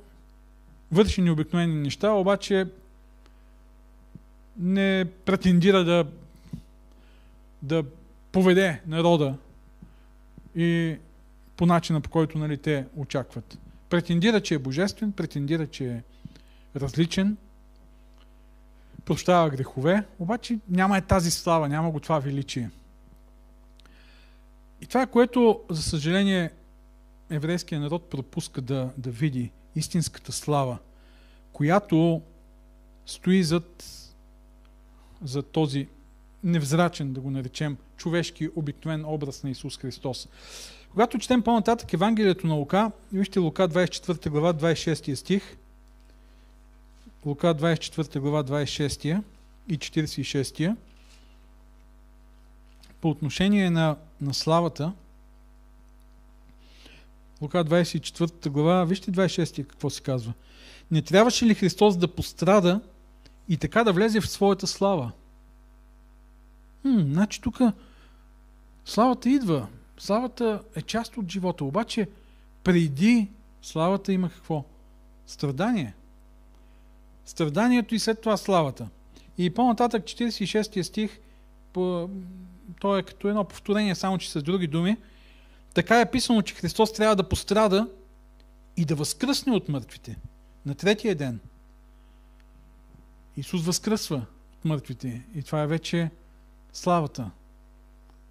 върши 0.91 1.21
необикновени 1.21 1.75
неща, 1.75 2.11
обаче 2.11 2.67
не 4.57 5.05
претендира 5.25 5.83
да, 5.83 6.05
да 7.61 7.83
поведе 8.31 8.81
народа 8.87 9.35
и 10.55 10.97
по 11.57 11.65
начина 11.65 12.01
по 12.01 12.09
който 12.09 12.37
нали, 12.37 12.57
те 12.57 12.85
очакват. 12.95 13.57
Претендира, 13.89 14.41
че 14.41 14.55
е 14.55 14.59
божествен, 14.59 15.11
претендира, 15.11 15.67
че 15.67 15.85
е 15.85 16.01
различен, 16.75 17.37
прощава 19.05 19.49
грехове, 19.49 20.03
обаче 20.19 20.59
няма 20.69 20.97
е 20.97 21.01
тази 21.01 21.31
слава, 21.31 21.69
няма 21.69 21.91
го 21.91 21.99
това 21.99 22.19
величие. 22.19 22.69
И 24.81 24.85
това 24.85 25.05
което, 25.05 25.61
за 25.69 25.81
съжаление, 25.83 26.51
еврейския 27.29 27.81
народ 27.81 28.09
пропуска 28.09 28.61
да, 28.61 28.89
да 28.97 29.11
види 29.11 29.51
истинската 29.75 30.31
слава, 30.31 30.77
която 31.53 32.21
стои 33.05 33.43
зад, 33.43 33.83
зад 35.23 35.47
този 35.47 35.87
невзрачен, 36.43 37.13
да 37.13 37.21
го 37.21 37.31
наречем, 37.31 37.77
човешки 37.97 38.49
обикновен 38.55 39.05
образ 39.05 39.43
на 39.43 39.49
Исус 39.49 39.77
Христос. 39.77 40.27
Когато 40.91 41.17
четем 41.17 41.41
по-нататък 41.41 41.93
Евангелието 41.93 42.47
на 42.47 42.53
Лука, 42.53 42.91
вижте 43.13 43.39
Лука 43.39 43.69
24 43.69 44.29
глава 44.29 44.53
26 44.53 45.15
стих, 45.15 45.57
Лука 47.25 47.47
24 47.47 48.19
глава 48.19 48.43
26 48.43 49.23
и 49.67 49.77
46 49.77 50.75
по 53.01 53.09
отношение 53.09 53.69
на, 53.69 53.95
на 54.21 54.33
славата, 54.33 54.93
Лука 57.41 57.65
24 57.65 58.49
глава, 58.49 58.85
вижте 58.85 59.11
26 59.11 59.67
какво 59.67 59.89
се 59.89 60.01
казва. 60.01 60.33
Не 60.91 61.01
трябваше 61.01 61.45
ли 61.45 61.55
Христос 61.55 61.97
да 61.97 62.15
пострада 62.15 62.81
и 63.49 63.57
така 63.57 63.83
да 63.83 63.93
влезе 63.93 64.21
в 64.21 64.29
своята 64.29 64.67
слава? 64.67 65.11
Хм, 66.81 66.99
значи 66.99 67.41
тук 67.41 67.59
славата 68.85 69.29
идва. 69.29 69.67
Славата 69.97 70.61
е 70.75 70.81
част 70.81 71.17
от 71.17 71.31
живота. 71.31 71.65
Обаче 71.65 72.09
преди 72.63 73.27
славата 73.61 74.13
има 74.13 74.29
какво? 74.29 74.65
Страдание. 75.27 75.93
Страданието 77.25 77.95
и 77.95 77.99
след 77.99 78.21
това 78.21 78.37
славата. 78.37 78.87
И 79.37 79.49
по-нататък 79.49 80.03
46 80.03 80.81
стих, 80.81 81.19
по, 81.73 82.09
то 82.79 82.97
е 82.97 83.03
като 83.03 83.27
едно 83.27 83.43
повторение, 83.43 83.95
само 83.95 84.17
че 84.17 84.31
с 84.31 84.43
други 84.43 84.67
думи. 84.67 84.97
Така 85.79 86.01
е 86.01 86.11
писано, 86.11 86.41
че 86.41 86.55
Христос 86.55 86.93
трябва 86.93 87.15
да 87.15 87.29
пострада 87.29 87.87
и 88.77 88.85
да 88.85 88.95
възкръсне 88.95 89.53
от 89.53 89.69
мъртвите 89.69 90.17
на 90.65 90.75
третия 90.75 91.15
ден. 91.15 91.39
Исус 93.37 93.65
възкръсва 93.65 94.25
от 94.53 94.65
мъртвите 94.65 95.25
и 95.35 95.43
това 95.43 95.61
е 95.61 95.67
вече 95.67 96.11
славата 96.73 97.31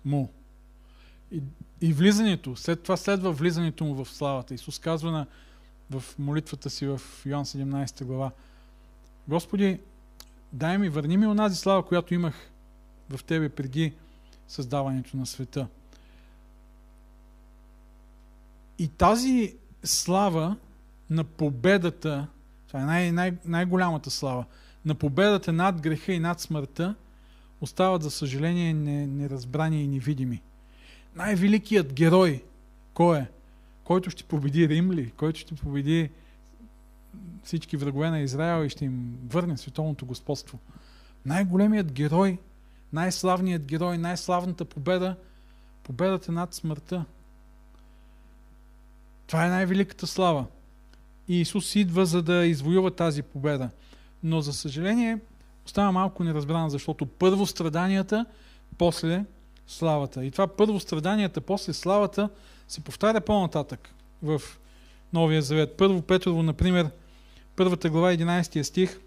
му. 0.04 0.32
И, 1.32 1.42
и 1.80 1.92
влизането, 1.92 2.56
след 2.56 2.82
това 2.82 2.96
следва 2.96 3.32
влизането 3.32 3.84
му 3.84 4.04
в 4.04 4.10
славата. 4.10 4.54
Исус 4.54 4.78
казва 4.78 5.12
на, 5.12 5.26
в 5.90 6.04
молитвата 6.18 6.70
си 6.70 6.86
в 6.86 7.00
Йоан 7.26 7.44
17 7.44 8.04
глава, 8.04 8.30
Господи, 9.28 9.80
дай 10.52 10.78
ми, 10.78 10.88
върни 10.88 11.16
ми 11.16 11.26
онази 11.26 11.56
слава, 11.56 11.86
която 11.86 12.14
имах 12.14 12.50
в 13.10 13.24
Тебе 13.24 13.48
преди 13.48 13.94
създаването 14.48 15.16
на 15.16 15.26
света. 15.26 15.66
И 18.78 18.88
тази 18.88 19.56
слава 19.84 20.56
на 21.10 21.24
победата, 21.24 22.26
това 22.66 22.80
е 22.80 22.84
най- 22.84 23.12
най- 23.12 23.36
най-голямата 23.44 24.10
слава, 24.10 24.44
на 24.84 24.94
победата 24.94 25.52
над 25.52 25.80
греха 25.80 26.12
и 26.12 26.20
над 26.20 26.40
смъртта, 26.40 26.94
остават, 27.60 28.02
за 28.02 28.10
съжаление, 28.10 28.74
неразбрани 29.06 29.82
и 29.82 29.88
невидими. 29.88 30.42
Най-великият 31.16 31.92
герой, 31.92 32.42
кой 32.94 33.18
е? 33.18 33.26
Който 33.84 34.10
ще 34.10 34.24
победи 34.24 34.68
Рим 34.68 34.92
ли? 34.92 35.10
Който 35.10 35.40
ще 35.40 35.54
победи 35.54 36.10
всички 37.44 37.76
врагове 37.76 38.10
на 38.10 38.20
Израел 38.20 38.64
и 38.64 38.68
ще 38.68 38.84
им 38.84 39.18
върне 39.28 39.56
световното 39.56 40.06
господство. 40.06 40.58
Най-големият 41.26 41.92
герой, 41.92 42.38
най-славният 42.92 43.64
герой, 43.64 43.98
най-славната 43.98 44.64
победа, 44.64 45.16
победата 45.82 46.32
над 46.32 46.54
смъртта. 46.54 47.04
Това 49.28 49.46
е 49.46 49.48
най-великата 49.48 50.06
слава. 50.06 50.44
И 51.28 51.40
Исус 51.40 51.74
идва 51.74 52.06
за 52.06 52.22
да 52.22 52.46
извоюва 52.46 52.90
тази 52.90 53.22
победа. 53.22 53.70
Но 54.22 54.40
за 54.40 54.52
съжаление 54.52 55.18
остава 55.66 55.92
малко 55.92 56.24
неразбрана, 56.24 56.70
защото 56.70 57.06
първо 57.06 57.46
страданията, 57.46 58.26
после 58.78 59.24
славата. 59.66 60.24
И 60.24 60.30
това 60.30 60.46
първо 60.46 60.80
страданията, 60.80 61.40
после 61.40 61.72
славата 61.72 62.28
се 62.68 62.80
повтаря 62.80 63.20
по-нататък 63.20 63.94
в 64.22 64.42
Новия 65.12 65.42
Завет. 65.42 65.76
Първо 65.76 66.02
Петрово, 66.02 66.42
например, 66.42 66.90
първата 67.56 67.90
глава 67.90 68.12
11 68.12 68.62
стих. 68.62 69.00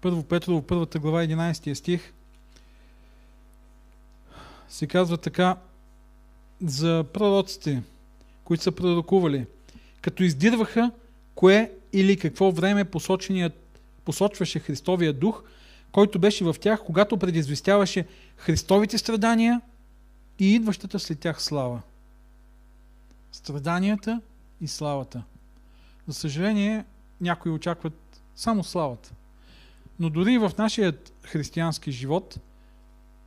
Първо 0.00 0.22
Петрово, 0.22 0.62
първата 0.62 0.98
глава 0.98 1.22
11 1.22 1.74
стих 1.74 2.12
се 4.68 4.86
казва 4.86 5.16
така 5.16 5.56
за 6.62 7.04
пророците, 7.12 7.82
които 8.44 8.62
са 8.62 8.72
пророкували, 8.72 9.46
като 10.00 10.22
издирваха 10.22 10.90
кое 11.34 11.72
или 11.92 12.16
какво 12.16 12.52
време 12.52 12.84
посочваше 14.04 14.58
Христовия 14.58 15.12
дух, 15.12 15.42
който 15.92 16.18
беше 16.18 16.44
в 16.44 16.56
тях, 16.60 16.84
когато 16.86 17.16
предизвестяваше 17.16 18.06
Христовите 18.36 18.98
страдания 18.98 19.60
и 20.38 20.54
идващата 20.54 20.98
след 20.98 21.18
тях 21.18 21.42
слава. 21.42 21.82
Страданията 23.32 24.20
и 24.60 24.68
славата. 24.68 25.22
За 26.08 26.14
съжаление, 26.14 26.84
някои 27.20 27.52
очакват 27.52 28.22
само 28.36 28.64
славата. 28.64 29.12
Но 29.98 30.10
дори 30.10 30.38
в 30.38 30.52
нашия 30.58 30.92
християнски 31.22 31.92
живот 31.92 32.40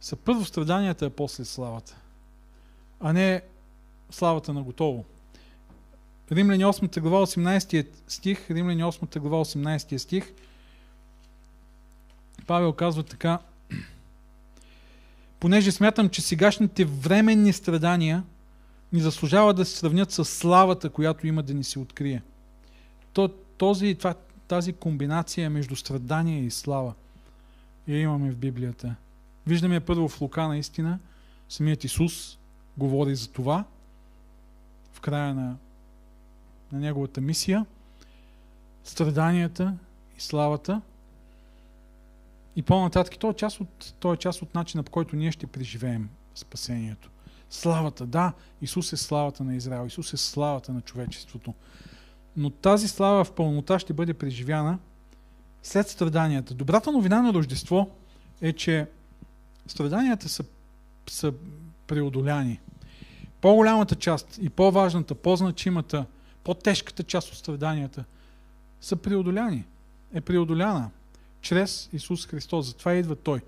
са 0.02 0.16
първо 0.16 0.46
страданията, 0.46 1.06
а 1.06 1.10
после 1.10 1.46
славата. 1.46 1.98
А 3.00 3.14
не 3.14 3.42
славата 4.10 4.54
на 4.54 4.64
готово. 4.64 5.06
Римляни 6.32 6.66
8 6.66 7.00
глава 7.00 7.26
18 7.26 7.88
стих, 8.08 8.52
Римляни 8.52 8.84
8 8.84 9.20
глава 9.20 9.46
18 9.46 9.98
стих, 9.98 10.34
Павел 12.48 12.74
казва 12.74 13.04
така, 13.04 13.40
понеже 15.40 15.72
смятам, 15.72 16.10
че 16.10 16.22
сегашните 16.22 16.86
временни 16.86 17.54
страдания– 17.54 18.24
ни 18.94 19.00
заслужава 19.00 19.54
да 19.54 19.66
се 19.66 19.78
сравнят 19.78 20.12
с 20.12 20.26
славата, 20.26 20.90
която 20.90 21.28
има 21.28 21.44
да 21.44 21.54
ни 21.54 21.64
се 21.64 21.80
открие. 21.80 22.22
То, 23.14 23.28
този, 23.58 23.96
това, 23.96 24.16
тази 24.48 24.74
комбинация 24.74 25.50
между 25.50 25.76
страдание 25.76 26.40
и 26.40 26.52
слава 26.52 26.94
я 27.88 28.00
имаме 28.00 28.32
в 28.32 28.38
Библията. 28.38 28.96
Виждаме 29.48 29.80
първо 29.80 30.08
в 30.08 30.22
Лука 30.22 30.48
наистина, 30.48 31.00
самият 31.50 31.84
Исус 31.84 32.38
говори 32.78 33.16
за 33.16 33.32
това 33.32 33.66
в 34.98 35.02
края 35.02 35.34
на, 35.34 35.56
на 36.72 36.80
неговата 36.80 37.22
мисия. 37.22 37.66
страданията 38.84 39.74
и 40.18 40.22
славата. 40.22 40.82
И 42.56 42.62
по-нататък, 42.62 43.18
то 43.20 43.30
е 43.30 43.34
част 43.34 43.60
от, 43.62 43.94
то 44.00 44.14
е 44.14 44.18
част 44.18 44.42
от 44.42 44.56
начина, 44.56 44.84
по 44.84 44.92
който 44.92 45.16
ние 45.16 45.32
ще 45.32 45.48
преживеем 45.48 46.10
спасението. 46.36 47.10
Славата, 47.50 48.06
да, 48.06 48.34
Исус 48.62 48.94
е 48.94 48.98
славата 48.98 49.44
на 49.44 49.56
Израел, 49.56 49.86
Исус 49.88 50.14
е 50.14 50.18
славата 50.18 50.74
на 50.74 50.82
човечеството. 50.82 51.54
Но 52.38 52.50
тази 52.50 52.88
слава 52.88 53.24
в 53.24 53.32
пълнота 53.32 53.80
ще 53.80 53.94
бъде 53.94 54.14
преживяна 54.14 54.80
след 55.64 55.90
страданията. 55.90 56.54
Добрата 56.54 56.92
новина 56.92 57.22
на 57.22 57.34
Рождество 57.34 57.90
е, 58.42 58.54
че 58.54 58.88
страданията 59.68 60.30
са, 60.30 60.44
са 61.10 61.34
преодоляни. 61.88 62.60
По-голямата 63.42 63.96
част 63.96 64.40
и 64.42 64.50
по-важната, 64.50 65.16
по-значимата, 65.16 66.06
по-тежката 66.44 67.04
част 67.04 67.32
от 67.32 67.38
страданията 67.38 68.04
са 68.82 68.96
преодоляни. 68.96 69.66
Е 70.14 70.22
преодоляна 70.22 70.90
чрез 71.42 71.90
Исус 71.94 72.28
Христос. 72.28 72.66
Затова 72.66 72.94
идва 72.94 73.16
Той. 73.16 73.42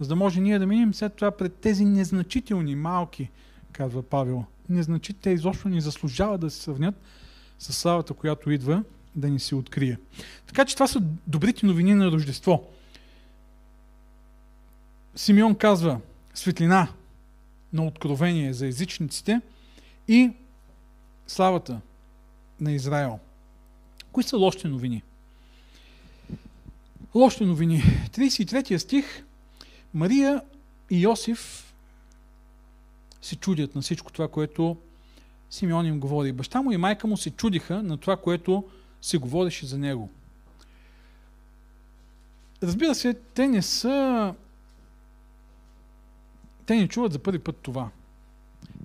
За 0.00 0.08
да 0.08 0.16
може 0.16 0.40
ние 0.40 0.58
да 0.58 0.66
минем 0.66 0.94
след 0.94 1.14
това 1.14 1.30
пред 1.30 1.54
тези 1.54 1.84
незначителни, 1.84 2.74
малки, 2.74 3.30
казва 3.72 4.02
Павел. 4.02 4.44
Незначителни, 4.68 5.22
те 5.22 5.30
изобщо 5.30 5.68
ни 5.68 5.80
заслужават 5.80 6.40
да 6.40 6.50
се 6.50 6.62
сравнят 6.62 6.94
с 7.58 7.72
славата, 7.72 8.14
която 8.14 8.50
идва 8.50 8.82
да 9.16 9.28
ни 9.28 9.40
се 9.40 9.54
открие. 9.54 9.98
Така 10.46 10.64
че 10.64 10.74
това 10.74 10.86
са 10.86 11.00
добрите 11.26 11.66
новини 11.66 11.94
на 11.94 12.10
Рождество. 12.10 12.68
Симеон 15.16 15.54
казва 15.54 16.00
светлина 16.34 16.88
на 17.72 17.86
откровение 17.86 18.52
за 18.52 18.66
езичниците 18.66 19.40
и 20.08 20.30
славата 21.26 21.80
на 22.60 22.72
Израел. 22.72 23.18
Кои 24.12 24.22
са 24.22 24.36
лошите 24.36 24.68
новини? 24.68 25.02
Лошите 27.14 27.44
новини. 27.44 27.82
33 28.12 28.76
стих. 28.76 29.24
Мария 29.94 30.42
и 30.90 31.02
Йосиф 31.02 31.74
се 33.22 33.36
чудят 33.36 33.74
на 33.74 33.82
всичко 33.82 34.12
това, 34.12 34.28
което 34.28 34.76
Симеон 35.50 35.86
им 35.86 36.00
говори. 36.00 36.32
Баща 36.32 36.62
му 36.62 36.72
и 36.72 36.76
майка 36.76 37.06
му 37.06 37.16
се 37.16 37.30
чудиха 37.30 37.82
на 37.82 37.96
това, 37.96 38.16
което 38.16 38.64
се 39.02 39.18
говореше 39.18 39.66
за 39.66 39.78
него. 39.78 40.10
Разбира 42.62 42.94
се, 42.94 43.14
те 43.14 43.48
не 43.48 43.62
са... 43.62 44.34
Те 46.68 46.76
не 46.76 46.88
чуват 46.88 47.12
за 47.12 47.18
първи 47.18 47.38
път 47.38 47.56
това. 47.56 47.90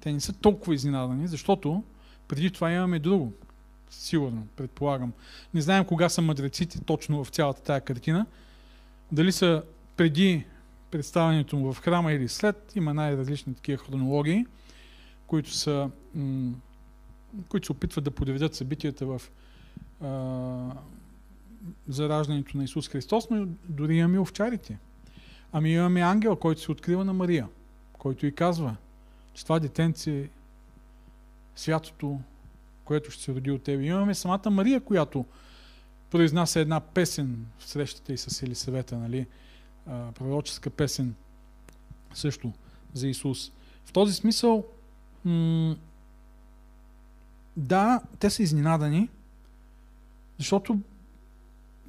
Те 0.02 0.14
не 0.14 0.20
са 0.20 0.34
толкова 0.34 0.76
изненадани, 0.76 1.28
защото 1.28 1.84
преди 2.28 2.52
това 2.52 2.72
имаме 2.72 3.00
друго. 3.00 3.34
Сигурно, 3.90 4.48
предполагам. 4.56 5.14
Не 5.54 5.62
знаем 5.62 5.86
кога 5.86 6.10
са 6.10 6.22
мъдреците 6.22 6.82
точно 6.82 7.24
в 7.24 7.30
цялата 7.30 7.62
тая 7.62 7.82
картина. 7.82 8.26
Дали 9.12 9.32
са 9.32 9.64
преди 9.98 10.46
представянето 10.92 11.58
му 11.58 11.74
в 11.74 11.82
храма 11.82 12.14
или 12.14 12.28
след. 12.30 12.74
Има 12.76 12.94
най-различни 12.94 13.54
такива 13.54 13.84
хронологии, 13.84 14.46
които 15.28 15.52
са 15.52 15.90
които 17.50 17.66
се 17.66 17.72
опитват 17.72 18.04
да 18.04 18.12
подведат 18.12 18.56
събитията 18.56 19.06
в 19.06 19.22
а, 20.02 20.10
зараждането 21.88 22.58
на 22.58 22.64
Исус 22.64 22.90
Христос, 22.90 23.30
но 23.30 23.48
дори 23.70 23.96
имаме 23.98 24.20
овчарите. 24.20 24.78
Ами 25.52 25.74
имаме 25.74 26.02
ангел, 26.02 26.36
който 26.36 26.62
се 26.62 26.72
открива 26.72 27.06
на 27.06 27.14
Мария, 27.14 27.48
който 28.04 28.26
и 28.26 28.36
казва, 28.36 28.76
че 29.34 29.44
това 29.44 29.60
детенце 29.60 30.20
е 30.20 30.30
святото, 31.56 32.20
което 32.86 33.12
ще 33.12 33.24
се 33.24 33.36
роди 33.36 33.52
от 33.52 33.64
тебе. 33.64 33.84
Имаме 33.84 34.16
самата 34.16 34.50
Мария, 34.50 34.82
която 34.82 35.26
произнася 36.10 36.60
една 36.60 36.80
песен 36.80 37.46
в 37.58 37.70
срещата 37.70 38.14
и 38.14 38.18
с 38.18 38.44
Елисавета, 38.44 38.98
нали? 38.98 39.28
А, 39.88 40.12
пророческа 40.12 40.70
песен 40.70 41.16
също 42.14 42.54
за 42.94 43.08
Исус. 43.08 43.52
В 43.86 43.92
този 43.94 44.14
смисъл 44.14 44.66
м- 45.26 45.76
да, 47.58 48.02
те 48.20 48.30
са 48.30 48.44
изненадани, 48.44 49.10
защото 50.38 50.80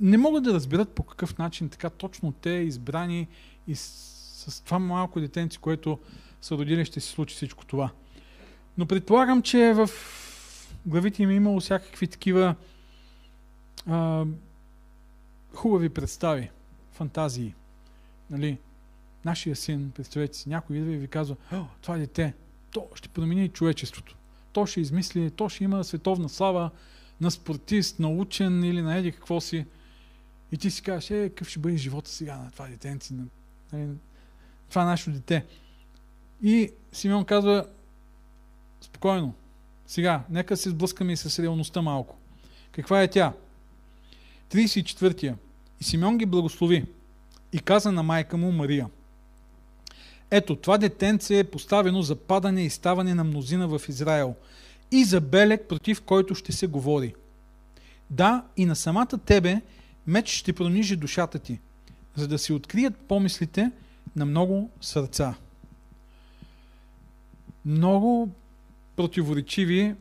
не 0.00 0.18
могат 0.18 0.44
да 0.44 0.54
разберат 0.54 0.90
по 0.90 1.02
какъв 1.02 1.38
начин 1.38 1.68
така 1.68 1.90
точно 1.90 2.32
те 2.32 2.50
избрани 2.50 3.28
и 3.66 3.76
с, 3.76 4.13
с 4.50 4.64
това 4.64 4.78
малко 4.78 5.20
детенци, 5.20 5.58
което 5.58 5.98
са 6.40 6.54
родили, 6.54 6.84
ще 6.84 7.00
се 7.00 7.08
случи 7.08 7.34
всичко 7.34 7.66
това. 7.66 7.90
Но 8.78 8.86
предполагам, 8.86 9.42
че 9.42 9.72
в 9.72 9.90
главите 10.86 11.22
им 11.22 11.30
е 11.30 11.34
имало 11.34 11.60
всякакви 11.60 12.06
такива 12.06 12.54
а, 13.86 14.24
хубави 15.54 15.88
представи, 15.88 16.50
фантазии. 16.92 17.54
Нали? 18.30 18.58
Нашия 19.24 19.56
син, 19.56 19.92
представете 19.94 20.36
си, 20.36 20.48
някой 20.48 20.76
идва 20.76 20.92
и 20.92 20.96
ви 20.96 21.08
казва, 21.08 21.36
това 21.80 21.96
дете, 21.96 22.34
то 22.70 22.88
ще 22.94 23.08
промени 23.08 23.48
човечеството 23.48 24.16
то 24.54 24.66
ще 24.66 24.80
измисли, 24.80 25.30
то 25.30 25.48
ще 25.48 25.64
има 25.64 25.84
световна 25.84 26.28
слава 26.28 26.70
на 27.20 27.30
спортист, 27.30 27.98
на 27.98 28.08
учен 28.08 28.64
или 28.64 28.82
на 28.82 28.96
еди 28.96 29.12
какво 29.12 29.40
си. 29.40 29.66
И 30.52 30.58
ти 30.58 30.70
си 30.70 30.82
кажеш, 30.82 31.10
е, 31.10 31.28
какъв 31.28 31.48
ще 31.48 31.58
бъде 31.58 31.76
живота 31.76 32.10
сега 32.10 32.36
на 32.36 32.50
това 32.50 32.68
детенци, 32.68 33.14
на, 33.14 33.24
на, 33.72 33.94
това 34.68 34.84
нашето 34.84 35.10
дете. 35.10 35.44
И 36.42 36.70
Симеон 36.92 37.24
казва, 37.24 37.66
спокойно, 38.80 39.34
сега, 39.86 40.22
нека 40.30 40.56
се 40.56 40.70
сблъскаме 40.70 41.12
и 41.12 41.16
с 41.16 41.42
реалността 41.42 41.82
малко. 41.82 42.16
Каква 42.72 43.02
е 43.02 43.10
тя? 43.10 43.32
34-я. 44.50 45.36
И 45.80 45.84
Симеон 45.84 46.18
ги 46.18 46.26
благослови 46.26 46.86
и 47.52 47.58
каза 47.58 47.92
на 47.92 48.02
майка 48.02 48.36
му 48.36 48.52
Мария– 48.52 48.88
ето, 50.36 50.56
това 50.56 50.78
детенце 50.78 51.38
е 51.38 51.44
поставено 51.44 52.02
за 52.02 52.16
падане 52.16 52.64
и 52.64 52.70
ставане 52.70 53.14
на 53.14 53.24
мнозина 53.24 53.68
в 53.68 53.88
Израел 53.88 54.34
и 54.92 55.04
за 55.04 55.20
белег, 55.20 55.68
против 55.68 56.02
който 56.02 56.34
ще 56.34 56.52
се 56.52 56.66
говори. 56.66 57.14
Да, 58.10 58.44
и 58.56 58.66
на 58.66 58.76
самата 58.76 59.18
тебе 59.26 59.60
меч 60.06 60.28
ще 60.28 60.52
пронижи 60.52 60.96
душата 60.96 61.38
ти, 61.38 61.60
за 62.16 62.28
да 62.28 62.38
се 62.38 62.52
открият 62.52 62.96
помислите 62.96 63.70
на 64.16 64.26
много 64.26 64.70
сърца. 64.80 65.34
Много 67.64 68.30
противоречиви 68.96 69.94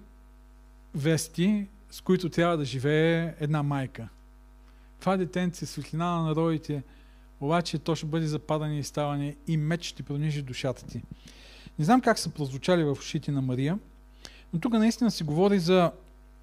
вести, 0.95 1.67
с 1.91 2.02
които 2.02 2.30
трябва 2.30 2.58
да 2.58 2.65
живее 2.65 3.36
една 3.39 3.63
майка. 3.63 4.10
Това 4.99 5.17
детенце, 5.17 5.65
светлина 5.65 6.15
на 6.15 6.23
народите– 6.23 6.84
обаче 7.45 7.80
то 7.80 7.95
ще 7.95 8.06
бъде 8.06 8.28
западане 8.28 8.80
и 8.80 8.84
ставане 8.84 9.36
и 9.47 9.58
меч 9.58 9.84
ще 9.86 10.04
пронижи 10.04 10.41
душата 10.41 10.88
ти. 10.88 11.02
Не 11.80 11.86
знам 11.86 12.02
как 12.02 12.19
са 12.19 12.30
прозвучали 12.30 12.84
в 12.84 12.91
ушите 12.91 13.32
на 13.32 13.41
Мария, 13.41 13.80
но 14.54 14.60
тук 14.60 14.73
наистина 14.73 15.12
се 15.12 15.23
говори 15.23 15.60
за 15.60 15.91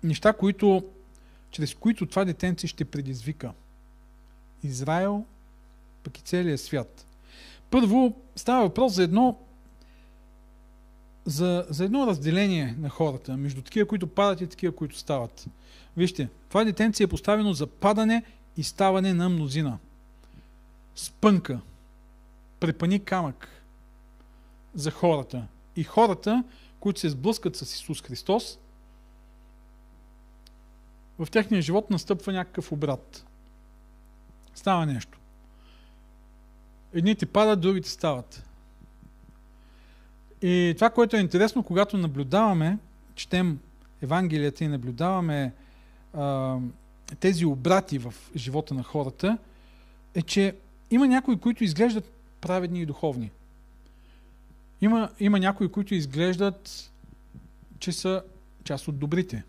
неща, 0.02 0.32
които, 0.32 0.84
чрез 1.50 1.74
които 1.74 2.06
това 2.06 2.24
детенце 2.24 2.66
ще 2.66 2.84
предизвика. 2.84 3.52
Израел, 4.62 5.24
пък 6.02 6.18
и 6.18 6.22
целият 6.22 6.60
свят. 6.60 7.06
Първо 7.70 8.16
става 8.36 8.62
въпрос 8.62 8.92
за 8.92 9.02
едно 9.02 9.38
за, 11.24 11.66
за 11.68 11.84
едно 11.84 12.06
разделение 12.06 12.76
на 12.78 12.88
хората, 12.88 13.36
между 13.36 13.62
такива, 13.62 13.86
които 13.86 14.06
падат 14.06 14.40
и 14.40 14.46
такива, 14.46 14.76
които 14.76 14.98
стават. 14.98 15.46
Вижте, 15.96 16.28
това 16.48 16.64
детенце 16.64 17.02
е 17.02 17.06
поставено 17.06 17.52
за 17.52 17.66
падане 17.66 18.22
и 18.56 18.62
ставане 18.62 19.14
на 19.14 19.28
мнозина 19.28 19.78
спънка, 20.94 21.60
препани 22.60 23.04
камък 23.04 23.48
за 24.74 24.90
хората. 24.90 25.46
И 25.76 25.84
хората, 25.84 26.44
които 26.80 27.00
се 27.00 27.08
сблъскат 27.10 27.56
с 27.56 27.62
Исус 27.62 28.02
Христос, 28.02 28.58
в 31.18 31.30
техния 31.30 31.62
живот 31.62 31.90
настъпва 31.90 32.32
някакъв 32.32 32.72
обрат. 32.72 33.26
Става 34.54 34.86
нещо. 34.86 35.19
Едните 36.94 37.26
падат, 37.26 37.60
другите 37.60 37.90
стават. 37.90 38.44
И 40.42 40.72
това, 40.76 40.90
което 40.90 41.16
е 41.16 41.20
интересно, 41.20 41.62
когато 41.62 41.98
наблюдаваме, 41.98 42.78
четем 43.14 43.58
Евангелията 44.02 44.64
и 44.64 44.68
наблюдаваме 44.68 45.52
а, 46.14 46.56
тези 47.20 47.44
обрати 47.44 47.98
в 47.98 48.14
живота 48.36 48.74
на 48.74 48.82
хората, 48.82 49.38
е, 50.14 50.22
че 50.22 50.54
има 50.90 51.08
някои, 51.08 51.38
които 51.38 51.64
изглеждат 51.64 52.12
праведни 52.40 52.80
и 52.80 52.86
духовни. 52.86 53.30
Има, 54.80 55.08
има 55.20 55.38
някои, 55.38 55.68
които 55.68 55.94
изглеждат, 55.94 56.90
че 57.78 57.92
са 57.92 58.22
част 58.64 58.88
от 58.88 58.98
добрите. 58.98 59.42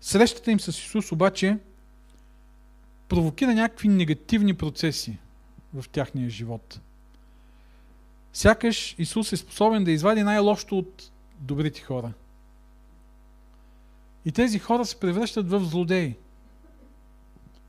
Срещата 0.00 0.50
им 0.50 0.60
с 0.60 0.68
Исус 0.68 1.12
обаче 1.12 1.58
провокира 3.08 3.54
някакви 3.54 3.88
негативни 3.88 4.54
процеси 4.54 5.18
в 5.74 5.88
тяхния 5.88 6.30
живот. 6.30 6.80
Сякаш 8.32 8.94
Исус 8.98 9.32
е 9.32 9.36
способен 9.36 9.84
да 9.84 9.90
извади 9.90 10.22
най-лошото 10.22 10.78
от 10.78 11.10
добрите 11.40 11.80
хора. 11.80 12.12
И 14.24 14.32
тези 14.32 14.58
хора 14.58 14.84
се 14.84 15.00
превръщат 15.00 15.50
в 15.50 15.60
злодеи. 15.64 16.14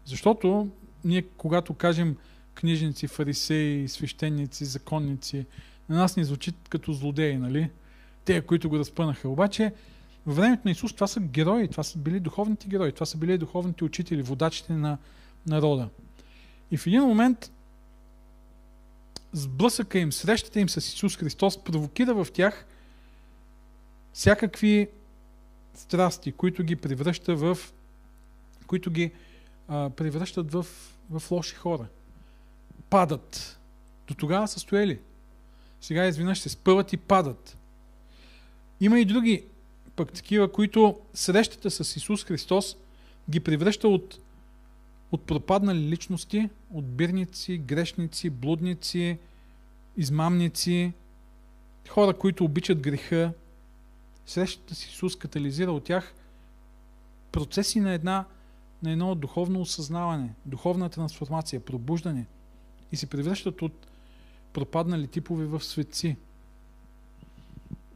Защото 0.06 0.70
ние, 1.04 1.22
когато 1.22 1.74
кажем 1.74 2.18
книжници, 2.54 3.08
фарисеи, 3.08 3.88
свещеници, 3.88 4.66
законници, 4.66 5.46
на 5.90 5.96
нас 5.96 6.18
ни 6.18 6.24
звучи 6.24 6.54
като 6.70 6.94
злодеи, 6.94 7.38
нали? 7.38 7.70
Те, 8.26 8.42
които 8.42 8.70
го 8.70 8.80
разпънаха. 8.80 9.30
Обаче, 9.30 9.74
във 10.26 10.36
времето 10.36 10.62
на 10.66 10.72
Исус 10.72 10.94
това 10.94 11.08
са 11.08 11.20
герои, 11.20 11.68
това 11.68 11.84
са 11.84 11.98
били 11.98 12.20
духовните 12.20 12.68
герои, 12.68 12.92
това 12.92 13.06
са 13.06 13.18
били 13.18 13.38
духовните 13.38 13.84
учители, 13.84 14.22
водачите 14.22 14.74
на 14.74 14.98
народа. 15.48 15.90
И 16.72 16.78
в 16.78 16.88
един 16.88 17.02
момент 17.02 17.52
сблъсъка 19.36 20.00
им, 20.00 20.12
срещата 20.12 20.60
им 20.60 20.70
с 20.70 20.78
Исус 20.78 21.18
Христос 21.18 21.64
провокира 21.64 22.14
в 22.14 22.28
тях 22.34 22.66
всякакви 24.14 24.88
страсти, 25.74 26.32
които 26.32 26.64
ги 26.64 26.76
превръща 26.76 27.36
в 27.36 27.58
които 28.68 28.92
ги 28.92 29.12
а, 29.68 29.90
превръщат 29.90 30.52
в, 30.52 30.66
в 31.10 31.32
лоши 31.32 31.56
хора. 31.56 31.86
Падат. 32.90 33.60
До 34.08 34.14
тогава 34.14 34.48
са 34.48 34.60
стоели. 34.60 35.00
Сега 35.82 36.06
изведнъж 36.06 36.40
се 36.40 36.50
спъват 36.50 36.94
и 36.94 36.98
падат. 36.98 37.58
Има 38.80 39.00
и 39.00 39.06
други 39.06 39.44
пък 39.96 40.12
такива, 40.12 40.52
които 40.52 41.00
срещата 41.14 41.72
с 41.72 41.96
Исус 41.96 42.24
Христос 42.24 42.76
ги 43.30 43.40
превръща 43.40 43.88
от, 43.88 44.20
от 45.12 45.22
пропаднали 45.22 45.90
личности, 45.90 46.50
от 46.74 46.86
бирници, 46.86 47.58
грешници, 47.58 48.30
блудници, 48.30 49.18
измамници, 49.98 50.94
хора, 51.90 52.14
които 52.14 52.44
обичат 52.46 52.80
греха. 52.80 53.34
Срещата 54.26 54.76
с 54.76 54.86
Исус 54.86 55.16
катализира 55.16 55.72
от 55.72 55.84
тях 55.84 56.14
процеси 57.32 57.80
на, 57.80 57.92
една, 57.92 58.26
на 58.84 58.92
едно 58.92 59.16
духовно 59.16 59.62
осъзнаване, 59.62 60.34
духовна 60.46 60.90
трансформация, 60.90 61.60
пробуждане 61.60 62.26
и 62.92 62.96
се 62.96 63.08
превръщат 63.08 63.62
от 63.62 63.88
пропаднали 64.54 65.08
типове 65.08 65.46
в 65.46 65.64
светци. 65.64 66.16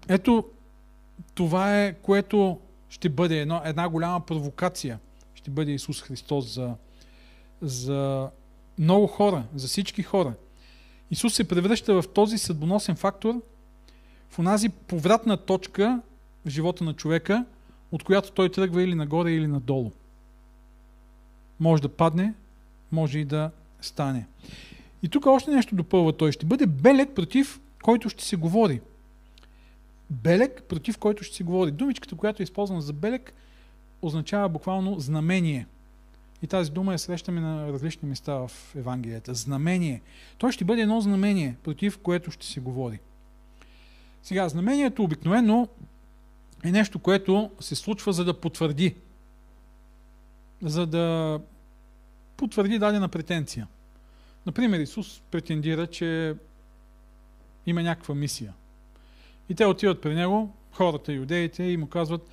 Ето, 0.08 0.50
това 1.34 1.84
е, 1.84 1.94
което 1.94 2.60
ще 2.90 3.10
бъде 3.10 3.40
едно, 3.42 3.62
една 3.66 3.90
голяма 3.90 4.26
провокация. 4.26 5.00
Ще 5.34 5.52
бъде 5.52 5.72
Исус 5.72 6.02
Христос 6.02 6.54
за, 6.54 6.76
за 7.62 8.30
много 8.80 9.08
хора, 9.08 9.44
за 9.56 9.68
всички 9.68 10.04
хора. 10.04 10.34
Исус 11.12 11.34
се 11.34 11.48
превръща 11.48 12.02
в 12.02 12.08
този 12.14 12.38
съдбоносен 12.38 12.96
фактор, 12.96 13.42
в 14.30 14.40
онази 14.40 14.70
повратна 14.70 15.38
точка 15.38 16.02
в 16.46 16.50
живота 16.50 16.84
на 16.84 16.94
човека, 16.94 17.46
от 17.92 18.04
която 18.04 18.32
той 18.32 18.50
тръгва 18.50 18.84
или 18.84 18.96
нагоре, 18.96 19.32
или 19.32 19.48
надолу. 19.48 19.92
Може 21.60 21.82
да 21.82 21.90
падне, 21.90 22.34
може 22.92 23.20
и 23.20 23.26
да 23.26 23.52
стане. 23.82 24.28
И 25.04 25.10
тук 25.10 25.26
още 25.26 25.52
нещо 25.52 25.76
допълва 25.76 26.14
той. 26.14 26.32
Ще 26.32 26.46
бъде 26.46 26.66
белег 26.66 27.16
против 27.16 27.60
който 27.84 28.10
ще 28.10 28.24
се 28.24 28.36
говори. 28.36 28.82
Белег, 30.10 30.64
против 30.64 30.98
който 30.98 31.24
ще 31.24 31.36
се 31.36 31.44
говори. 31.44 31.72
Думичката, 31.72 32.16
която 32.16 32.42
е 32.42 32.44
използвана 32.44 32.82
за 32.82 32.94
белег, 32.94 33.34
означава 34.02 34.50
буквално 34.50 35.00
знамение. 35.00 35.68
И 36.42 36.48
тази 36.48 36.72
дума 36.72 36.92
я 36.92 37.00
срещаме 37.00 37.42
на 37.42 37.74
различни 37.74 38.10
места 38.10 38.34
в 38.34 38.52
Евангелията. 38.76 39.34
Знамение. 39.34 40.02
Той 40.38 40.52
ще 40.52 40.66
бъде 40.66 40.82
едно 40.82 41.02
знамение, 41.02 41.56
против 41.64 41.98
което 41.98 42.32
ще 42.32 42.46
се 42.46 42.60
говори. 42.60 43.00
Сега, 44.24 44.50
знамението 44.50 45.04
обикновено 45.04 45.68
е 46.64 46.72
нещо, 46.72 47.00
което 47.00 47.52
се 47.60 47.76
случва 47.76 48.14
за 48.14 48.26
да 48.26 48.42
потвърди. 48.42 48.96
За 50.62 50.86
да 50.86 51.40
потвърди 52.38 52.80
дадена 52.80 53.10
претенция. 53.10 53.68
Например, 54.46 54.80
Исус 54.80 55.22
претендира, 55.32 55.88
че 55.88 56.36
има 57.66 57.84
някаква 57.84 58.16
мисия. 58.16 58.54
И 59.50 59.56
те 59.56 59.66
отиват 59.66 60.02
при 60.02 60.16
него, 60.16 60.54
хората, 60.72 61.14
юдеите, 61.14 61.64
и 61.64 61.78
му 61.78 61.88
казват, 61.88 62.30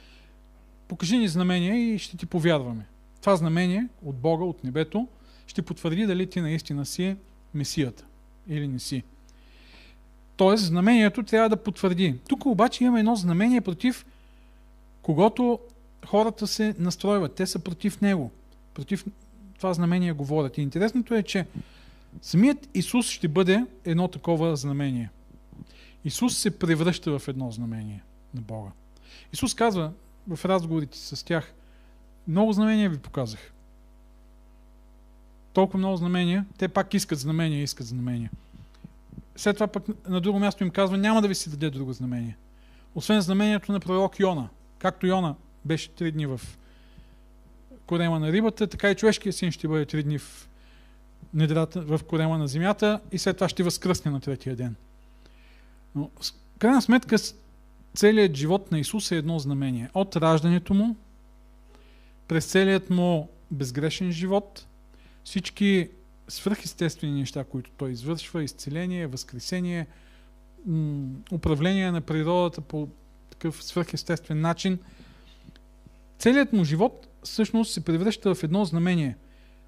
покажи 0.89 1.19
ни 1.19 1.29
знамение 1.29 1.95
и 1.95 1.99
ще 1.99 2.17
ти 2.17 2.27
повярваме. 2.27 2.87
Това 3.27 3.37
знамение 3.37 3.89
от 4.05 4.17
Бога, 4.17 4.45
от 4.45 4.65
небето, 4.65 5.09
ще 5.47 5.63
потвърди 5.63 6.07
дали 6.07 6.31
ти 6.31 6.41
наистина 6.41 6.87
си 6.87 7.17
Месията 7.55 8.05
или 8.49 8.69
не 8.69 8.79
си. 8.79 9.03
Тоест, 10.37 10.65
знамението 10.65 11.23
трябва 11.23 11.49
да 11.49 11.57
потвърди. 11.57 12.19
Тук 12.29 12.47
обаче 12.47 12.85
има 12.85 12.99
едно 12.99 13.17
знамение 13.17 13.61
против 13.61 14.07
когато 15.03 15.59
хората 16.07 16.47
се 16.47 16.75
настройват. 16.79 17.35
Те 17.35 17.47
са 17.47 17.59
против 17.59 18.01
него. 18.01 18.31
Против 18.75 19.05
това 19.57 19.75
знамение 19.75 20.13
говорят. 20.13 20.59
И 20.59 20.63
интересното 20.63 21.15
е, 21.15 21.23
че 21.23 21.47
самият 22.23 22.69
Исус 22.75 23.11
ще 23.11 23.29
бъде 23.29 23.65
едно 23.85 24.09
такова 24.09 24.57
знамение. 24.57 25.11
Исус 26.05 26.39
се 26.39 26.59
превръща 26.59 27.19
в 27.19 27.29
едно 27.29 27.51
знамение 27.51 28.03
на 28.35 28.41
Бога. 28.41 28.71
Исус 29.33 29.55
казва 29.55 29.93
в 30.29 30.45
разговорите 30.45 30.99
с 30.99 31.25
тях, 31.25 31.53
много 32.29 32.53
знамения 32.53 32.91
ви 32.91 32.99
показах. 32.99 33.53
Толкова 35.53 35.79
много 35.79 35.97
знамения, 35.97 36.45
те 36.59 36.69
пак 36.69 36.95
искат 36.95 37.19
знамения, 37.19 37.63
искат 37.63 37.87
знамения. 37.87 38.31
След 39.37 39.57
това 39.57 39.67
пък 39.67 39.85
на 40.09 40.21
друго 40.21 40.39
място 40.39 40.65
им 40.65 40.71
казва, 40.71 40.97
няма 40.97 41.23
да 41.23 41.29
ви 41.29 41.35
се 41.35 41.51
даде 41.51 41.71
друго 41.71 41.93
знамение. 41.93 42.37
Освен 42.95 43.21
знамението 43.21 43.73
на 43.73 43.81
пророк 43.81 44.21
Йона. 44.21 44.49
Както 44.79 45.07
Йона 45.07 45.35
беше 45.65 45.91
три 45.91 46.13
дни 46.13 46.27
в 46.27 46.41
корема 47.87 48.21
на 48.21 48.33
рибата, 48.33 48.67
така 48.67 48.91
и 48.91 48.95
човешкият 48.95 49.37
син 49.37 49.53
ще 49.53 49.69
бъде 49.69 49.87
три 49.87 50.03
дни 50.03 50.19
в, 50.19 50.49
недрата, 51.35 51.81
в 51.81 52.01
корема 52.09 52.39
на 52.39 52.49
земята 52.49 53.01
и 53.13 53.19
след 53.19 53.37
това 53.37 53.49
ще 53.49 53.63
възкръсне 53.63 54.11
на 54.11 54.21
третия 54.21 54.57
ден. 54.57 54.75
Но 55.95 56.11
в 56.21 56.33
крайна 56.59 56.83
сметка 56.83 57.17
целият 57.95 58.37
живот 58.37 58.73
на 58.73 58.79
Исус 58.79 59.11
е 59.11 59.17
едно 59.17 59.39
знамение. 59.39 59.91
От 59.95 60.17
раждането 60.17 60.75
му, 60.75 60.97
през 62.29 62.47
целият 62.47 62.91
му 62.91 63.29
безгрешен 63.51 64.13
живот, 64.13 64.67
всички 65.25 65.89
свръхестествени 66.29 67.21
неща, 67.21 67.45
които 67.45 67.71
той 67.77 67.91
извършва, 67.91 68.45
изцеление, 68.45 69.07
възкресение, 69.07 69.87
управление 71.33 71.91
на 71.91 72.01
природата 72.01 72.61
по 72.61 72.89
такъв 73.31 73.65
свръхестествен 73.65 74.41
начин, 74.41 74.79
целият 76.19 76.53
му 76.53 76.65
живот 76.65 77.09
всъщност 77.23 77.73
се 77.73 77.85
превръща 77.85 78.35
в 78.35 78.43
едно 78.43 78.65
знамение, 78.65 79.17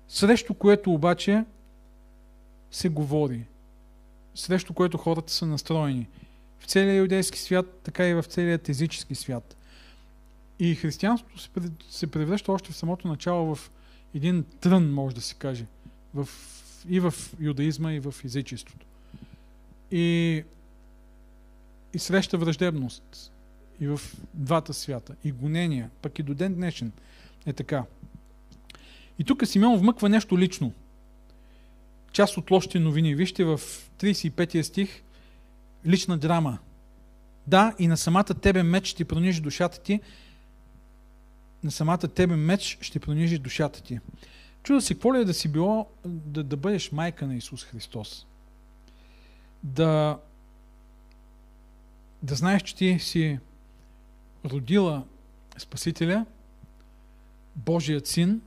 срещу 0.08 0.54
което 0.54 0.92
обаче 0.92 1.44
се 2.70 2.88
говори, 2.88 3.46
срещу 4.34 4.74
което 4.74 4.98
хората 4.98 5.32
са 5.32 5.46
настроени. 5.46 6.08
В 6.58 6.66
целия 6.66 6.94
юдейски 6.94 7.38
свят, 7.38 7.80
така 7.82 8.08
и 8.08 8.14
в 8.14 8.22
целият 8.22 8.68
езически 8.68 9.14
свят. 9.14 9.56
И 10.58 10.74
християнството 10.74 11.48
се 11.90 12.06
превръща 12.06 12.52
още 12.52 12.72
в 12.72 12.76
самото 12.76 13.08
начало 13.08 13.54
в 13.54 13.70
един 14.14 14.44
трън, 14.60 14.92
може 14.92 15.14
да 15.14 15.20
се 15.20 15.34
каже, 15.34 15.66
в, 16.14 16.28
и 16.88 17.00
в 17.00 17.14
юдаизма, 17.40 17.92
и 17.92 18.00
в 18.00 18.14
езичеството. 18.24 18.86
И, 19.90 20.44
и 21.94 21.98
среща 21.98 22.38
враждебност 22.38 23.32
и 23.80 23.86
в 23.86 24.00
двата 24.34 24.74
свята, 24.74 25.14
и 25.24 25.32
гонения, 25.32 25.90
пък 26.02 26.18
и 26.18 26.22
до 26.22 26.34
ден 26.34 26.54
днешен 26.54 26.92
е 27.46 27.52
така. 27.52 27.84
И 29.18 29.24
тук 29.24 29.46
Симеон 29.46 29.78
вмъква 29.78 30.08
нещо 30.08 30.38
лично. 30.38 30.72
Част 32.12 32.36
от 32.36 32.50
лошите 32.50 32.80
новини. 32.80 33.14
Вижте 33.14 33.44
в 33.44 33.60
35 34.00 34.62
стих 34.62 35.02
лична 35.86 36.18
драма. 36.18 36.58
Да, 37.46 37.74
и 37.78 37.86
на 37.86 37.96
самата 37.96 38.24
тебе 38.24 38.62
меч 38.62 38.86
ще 38.86 39.04
пронижи 39.04 39.40
душата 39.40 39.80
ти. 39.80 40.00
На 41.64 41.70
самата 41.70 41.98
тебе 41.98 42.36
меч 42.36 42.78
ще 42.80 43.00
пронижи 43.00 43.38
душата 43.38 43.82
ти. 43.82 44.00
Чуда 44.62 44.80
се, 44.80 44.94
какво 44.94 45.14
ли 45.14 45.18
е 45.18 45.24
да 45.24 45.34
си 45.34 45.48
било 45.48 45.86
да, 46.04 46.44
да 46.44 46.56
бъдеш 46.56 46.92
майка 46.92 47.26
на 47.26 47.36
Исус 47.36 47.64
Христос? 47.64 48.26
Да, 49.62 50.18
да 52.22 52.34
знаеш, 52.34 52.62
че 52.62 52.76
ти 52.76 52.98
си 52.98 53.38
родила 54.44 55.04
Спасителя, 55.58 56.26
Божият 57.56 58.06
син, 58.06 58.40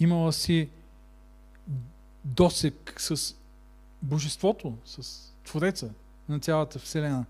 имала 0.00 0.32
си 0.32 0.68
досек 2.24 2.94
с 2.98 3.34
Божеството, 4.02 4.78
с 4.84 5.28
Твореца 5.44 5.90
на 6.28 6.40
цялата 6.40 6.78
Вселена. 6.78 7.24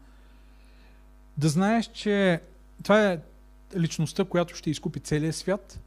Да 1.36 1.48
знаеш, 1.48 1.90
че 1.92 2.40
това 2.82 3.10
е 3.10 3.20
личността, 3.76 4.24
която 4.24 4.56
ще 4.56 4.70
изкупи 4.70 5.00
целия 5.00 5.32
свят, 5.32 5.80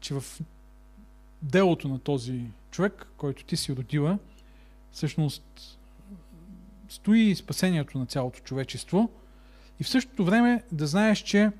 че 0.00 0.14
в 0.14 0.24
делото 1.42 1.88
на 1.88 1.98
този 1.98 2.44
човек, 2.70 3.06
който 3.16 3.44
ти 3.44 3.56
си 3.56 3.76
родила, 3.76 4.18
всъщност 4.92 5.78
стои 6.88 7.34
спасението 7.34 7.98
на 7.98 8.06
цялото 8.06 8.40
човечество– 8.40 9.10
и 9.80 9.84
в 9.84 9.88
същото 9.88 10.24
време 10.24 10.62
да 10.72 10.86
знаеш, 10.86 11.18
че 11.18 11.50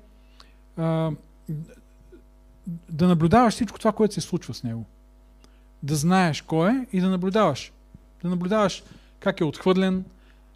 а, 0.77 1.11
да 2.89 3.07
наблюдаваш 3.07 3.53
всичко 3.53 3.79
това, 3.79 3.91
което 3.91 4.13
се 4.13 4.21
случва 4.21 4.53
с 4.53 4.63
него. 4.63 4.85
да 5.83 5.95
знаеш 5.95 6.41
кой 6.41 6.71
е 6.71 6.85
и 6.93 7.01
да 7.01 7.09
наблюдаваш. 7.09 7.71
Да 8.23 8.29
наблюдаваш 8.29 8.83
как 9.19 9.39
е 9.39 9.43
отхвърлен, 9.43 10.05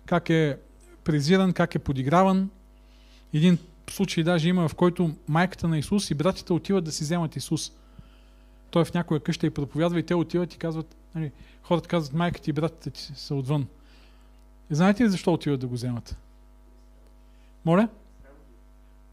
как 0.05 0.29
е 0.29 0.57
презиран, 1.03 1.53
как 1.53 1.75
е 1.75 1.79
подиграван. 1.79 2.49
Един 3.33 3.57
случай 3.93 4.23
даже 4.23 4.49
има, 4.49 4.67
в 4.67 4.75
който 4.75 5.15
майката 5.27 5.67
на 5.67 5.77
Исус 5.77 6.11
и 6.11 6.15
братята 6.15 6.53
отиват 6.53 6.83
да 6.83 6.91
си 6.91 7.03
вземат 7.03 7.35
Исус. 7.35 7.71
Той 8.71 8.81
е 8.81 8.85
в 8.85 8.93
някоя 8.93 9.19
къща 9.19 9.47
и 9.47 9.49
проповядва 9.49 9.99
и 9.99 10.03
те 10.03 10.15
отиват 10.15 10.53
и 10.53 10.57
казват, 10.57 10.95
нали, 11.15 11.31
хората 11.63 11.87
казват, 11.87 12.13
майката 12.13 12.49
и 12.49 12.53
братята 12.53 12.91
ти 12.91 13.11
са 13.15 13.35
отвън. 13.35 13.67
Знаете 14.69 15.03
ли 15.03 15.09
защо 15.09 15.33
отиват 15.33 15.59
да 15.59 15.67
го 15.67 15.73
вземат? 15.73 16.17
Моля? 17.65 17.87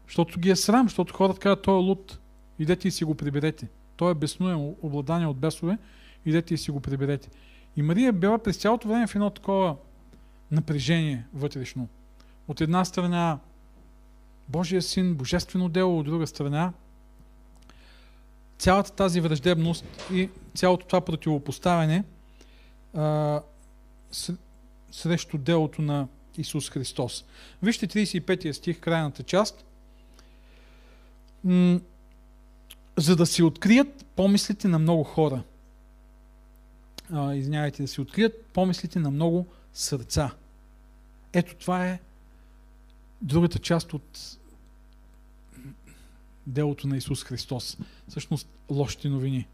Защото 0.07 0.39
ги 0.39 0.49
е 0.49 0.55
срам, 0.55 0.85
защото 0.85 1.13
хората 1.13 1.39
казват, 1.39 1.61
той 1.61 1.75
е 1.75 1.83
луд. 1.83 2.19
Идете 2.59 2.87
и 2.87 2.91
си 2.91 3.03
го 3.03 3.15
приберете. 3.15 3.67
Той 3.95 4.11
е 4.11 4.15
безнуен, 4.15 4.75
обладание 4.81 5.27
от 5.27 5.37
бесове. 5.37 5.77
Идете 6.25 6.53
и 6.53 6.57
си 6.57 6.71
го 6.71 6.79
приберете. 6.79 7.29
И 7.75 7.81
Мария 7.81 8.13
била 8.13 8.37
през 8.37 8.57
цялото 8.57 8.87
време 8.87 9.07
в 9.07 9.15
едно 9.15 9.29
такова 9.29 9.75
напрежение 10.51 11.25
вътрешно. 11.33 11.87
От 12.47 12.61
една 12.61 12.85
страна 12.85 13.39
Божия 14.49 14.81
син, 14.81 15.15
божествено 15.15 15.69
дело, 15.69 15.99
от 15.99 16.05
друга 16.05 16.27
страна 16.27 16.73
цялата 18.57 18.91
тази 18.91 19.21
враждебност 19.21 19.85
и 20.13 20.29
цялото 20.55 20.87
това 20.87 21.01
противопоставяне 21.01 22.03
а, 22.93 23.41
срещу 24.91 25.37
делото 25.37 25.81
на 25.81 26.07
Исус 26.37 26.69
Христос. 26.69 27.25
Вижте 27.63 27.87
35 27.87 28.51
стих, 28.51 28.79
крайната 28.79 29.23
част. 29.23 29.65
За 32.97 33.15
да 33.15 33.25
се 33.25 33.43
открият 33.43 34.05
помислите 34.15 34.67
на 34.67 34.79
много 34.79 35.03
хора. 35.03 35.43
А, 37.11 37.33
извинявайте, 37.33 37.81
да 37.81 37.87
се 37.87 38.01
открият 38.01 38.45
помислите 38.45 38.99
на 38.99 39.11
много 39.11 39.47
сърца. 39.73 40.31
Ето 41.33 41.55
това 41.55 41.87
е 41.87 41.99
другата 43.21 43.59
част 43.59 43.93
от 43.93 44.37
делото 46.47 46.87
на 46.87 46.97
Исус 46.97 47.23
Христос. 47.23 47.77
Всъщност 48.07 48.47
лошите 48.69 49.09
новини. 49.09 49.47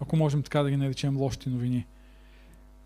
Ако 0.00 0.16
можем 0.16 0.42
така 0.42 0.62
да 0.62 0.70
ги 0.70 0.76
наречем 0.76 1.16
лошите 1.16 1.50
новини. 1.50 1.86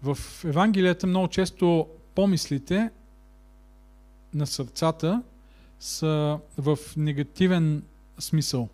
В 0.02 0.18
Евангелията 0.44 1.06
много 1.06 1.28
често 1.28 1.88
помислите 2.14 2.90
на 4.34 4.46
сърцата 4.46 5.22
са 5.80 6.38
в 6.58 6.78
негативен 6.96 7.82
смисъл. 8.18 8.68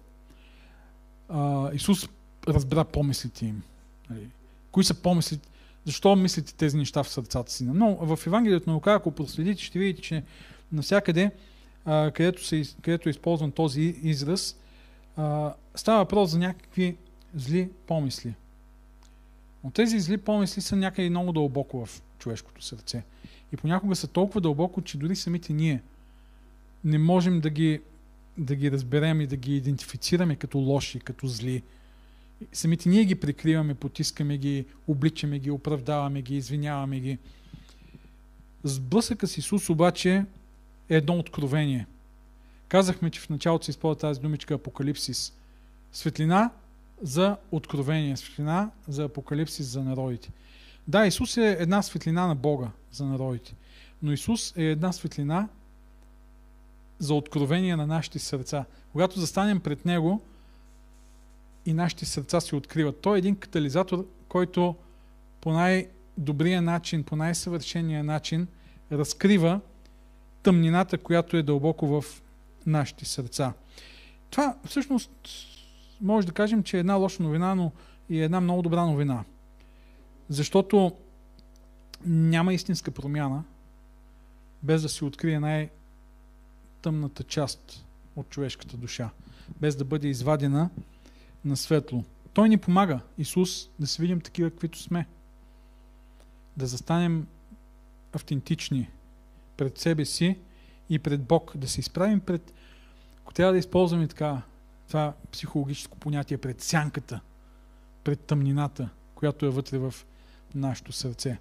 А, 1.29 1.71
Исус 1.73 2.09
разбра 2.49 2.85
помислите 2.85 3.47
им. 3.47 3.63
Нали? 4.11 4.29
Кои 4.71 4.85
са 4.85 4.95
помислите? 4.95 5.49
Защо 5.85 6.17
мислите 6.17 6.55
тези 6.55 6.77
неща 6.77 7.03
в 7.03 7.09
сърцата 7.09 7.53
си? 7.53 7.65
Но 7.65 7.97
в 7.97 8.27
Евангелието 8.27 8.71
на 8.71 8.75
Лука, 8.75 8.93
ако 8.93 9.11
проследите, 9.11 9.63
ще 9.63 9.79
видите, 9.79 10.03
че 10.03 10.23
навсякъде, 10.73 11.31
а, 11.85 12.11
където, 12.11 12.45
се, 12.45 12.63
където 12.83 13.09
е 13.09 13.11
използван 13.11 13.53
този 13.53 13.81
израз, 14.03 14.57
а, 15.17 15.55
става 15.75 15.99
въпрос 15.99 16.31
за 16.31 16.39
някакви 16.39 16.97
зли 17.35 17.71
помисли. 17.87 18.35
Но 19.65 19.71
тези 19.71 20.01
зли 20.01 20.17
помисли 20.17 20.63
са 20.63 20.77
някъде 20.77 21.11
много 21.11 21.33
дълбоко 21.33 21.87
в 21.87 22.03
човешкото 22.19 22.63
сърце. 22.63 23.03
И 23.53 23.57
понякога 23.57 23.97
са 23.97 24.07
толкова 24.07 24.41
дълбоко, 24.41 24.83
че 24.83 24.99
дори 24.99 25.17
самите 25.17 25.53
ние 25.53 25.83
не 26.85 26.99
можем 26.99 27.41
да 27.41 27.51
ги, 27.51 27.81
да 28.39 28.55
ги 28.55 28.71
разберем 28.71 29.21
и 29.21 29.27
да 29.27 29.37
ги 29.37 29.57
идентифицираме 29.57 30.37
като 30.37 30.59
лоши, 30.59 31.01
като 31.01 31.27
зли. 31.27 31.63
Самите 32.53 32.89
ние 32.89 33.05
ги 33.05 33.15
прикриваме, 33.15 33.75
потискаме 33.75 34.39
ги, 34.39 34.65
обличаме 34.89 35.39
ги, 35.39 35.51
оправдаваме 35.51 36.23
ги, 36.23 36.37
извиняваме 36.37 37.01
ги. 37.01 37.19
Сблъсъка 38.65 39.27
с 39.27 39.39
Исус 39.39 39.71
обаче 39.71 40.25
едно 40.89 41.19
откровение. 41.19 41.87
Казахме, 42.69 43.11
че 43.11 43.21
в 43.21 43.31
началото 43.31 43.65
се 43.65 43.71
използва 43.71 44.01
тази 44.01 44.21
думичка 44.21 44.55
апокалипсис. 44.55 45.33
Светлина 45.93 46.51
за 47.03 47.37
откровение, 47.51 48.17
светлина 48.17 48.71
за 48.89 49.05
апокалипсис 49.05 49.67
за 49.67 49.85
народите. 49.85 50.33
Да, 50.89 51.07
Исус 51.07 51.37
е 51.37 51.57
една 51.61 51.83
светлина 51.83 52.27
на 52.27 52.35
Бога 52.35 52.71
за 52.93 53.07
народите, 53.07 53.55
но 54.03 54.13
Исус 54.13 54.57
е 54.57 54.65
една 54.65 54.93
светлина 54.93 55.49
за 56.99 57.15
откровение 57.15 57.77
на 57.77 57.87
нашите 57.87 58.19
сърца. 58.19 58.65
Когато 58.93 59.21
застанем 59.21 59.61
пред 59.61 59.85
Него 59.85 60.23
и 61.67 61.75
нашите 61.75 62.05
сърца 62.05 62.41
се 62.41 62.57
откриват, 62.57 63.01
Той 63.01 63.17
е 63.17 63.19
един 63.19 63.37
катализатор, 63.37 64.07
който 64.29 64.77
по 65.41 65.53
най-добрия 65.53 66.63
начин, 66.63 67.05
по 67.05 67.17
най-съвършения 67.17 68.05
начин 68.05 68.47
разкрива 68.93 69.61
тъмнината, 70.45 70.99
която 70.99 71.37
е 71.37 71.43
дълбоко 71.43 71.87
в 71.87 72.23
нашите 72.67 73.05
сърца. 73.05 73.53
Това 74.31 74.57
всъщност 74.65 75.11
може 76.01 76.27
да 76.27 76.33
кажем, 76.33 76.63
че 76.63 76.77
е 76.77 76.81
една 76.81 76.95
лоша 76.95 77.23
новина, 77.23 77.55
но 77.55 77.73
и 78.09 78.21
една 78.21 78.41
много 78.41 78.63
добра 78.63 78.87
новина. 78.87 79.25
Защото 80.29 80.93
няма 82.07 82.55
истинска 82.55 82.91
промяна, 82.91 83.45
без 84.63 84.83
да 84.83 84.89
се 84.89 85.05
открие 85.05 85.41
най-тъмната 85.41 87.23
част 87.25 87.87
от 88.17 88.29
човешката 88.29 88.77
душа, 88.77 89.11
без 89.61 89.77
да 89.77 89.85
бъде 89.85 90.09
извадена 90.09 90.71
на 91.45 91.57
светло. 91.57 92.05
Той 92.33 92.49
ни 92.49 92.59
помага, 92.59 93.01
Исус, 93.19 93.69
да 93.79 93.87
се 93.87 94.03
видим 94.03 94.21
такива, 94.21 94.51
каквито 94.51 94.79
сме. 94.79 95.07
Да 96.57 96.67
застанем 96.67 97.27
автентични 98.13 98.91
пред 99.57 99.79
себе 99.79 100.05
си 100.05 100.39
и 100.91 100.99
пред 100.99 101.23
Бог, 101.23 101.57
да 101.57 101.69
се 101.69 101.81
изправим 101.81 102.21
пред, 102.21 102.55
ако 103.23 103.35
трябва 103.35 103.53
да 103.53 103.59
използваме 103.59 104.09
така 104.09 104.43
това 104.89 105.13
психологическо 105.33 105.99
понятие, 105.99 106.39
пред 106.39 106.61
сянката, 106.61 107.21
пред 108.05 108.21
тъмнината, 108.21 108.89
която 109.15 109.47
е 109.47 109.51
вътре 109.51 109.79
в 109.79 109.95
нашето 110.55 110.93
сърце. 110.93 111.39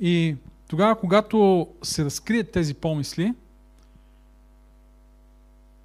И 0.00 0.36
тогава, 0.68 1.00
когато 1.00 1.68
се 1.82 2.04
разкрият 2.04 2.50
тези 2.50 2.74
помисли, 2.74 3.34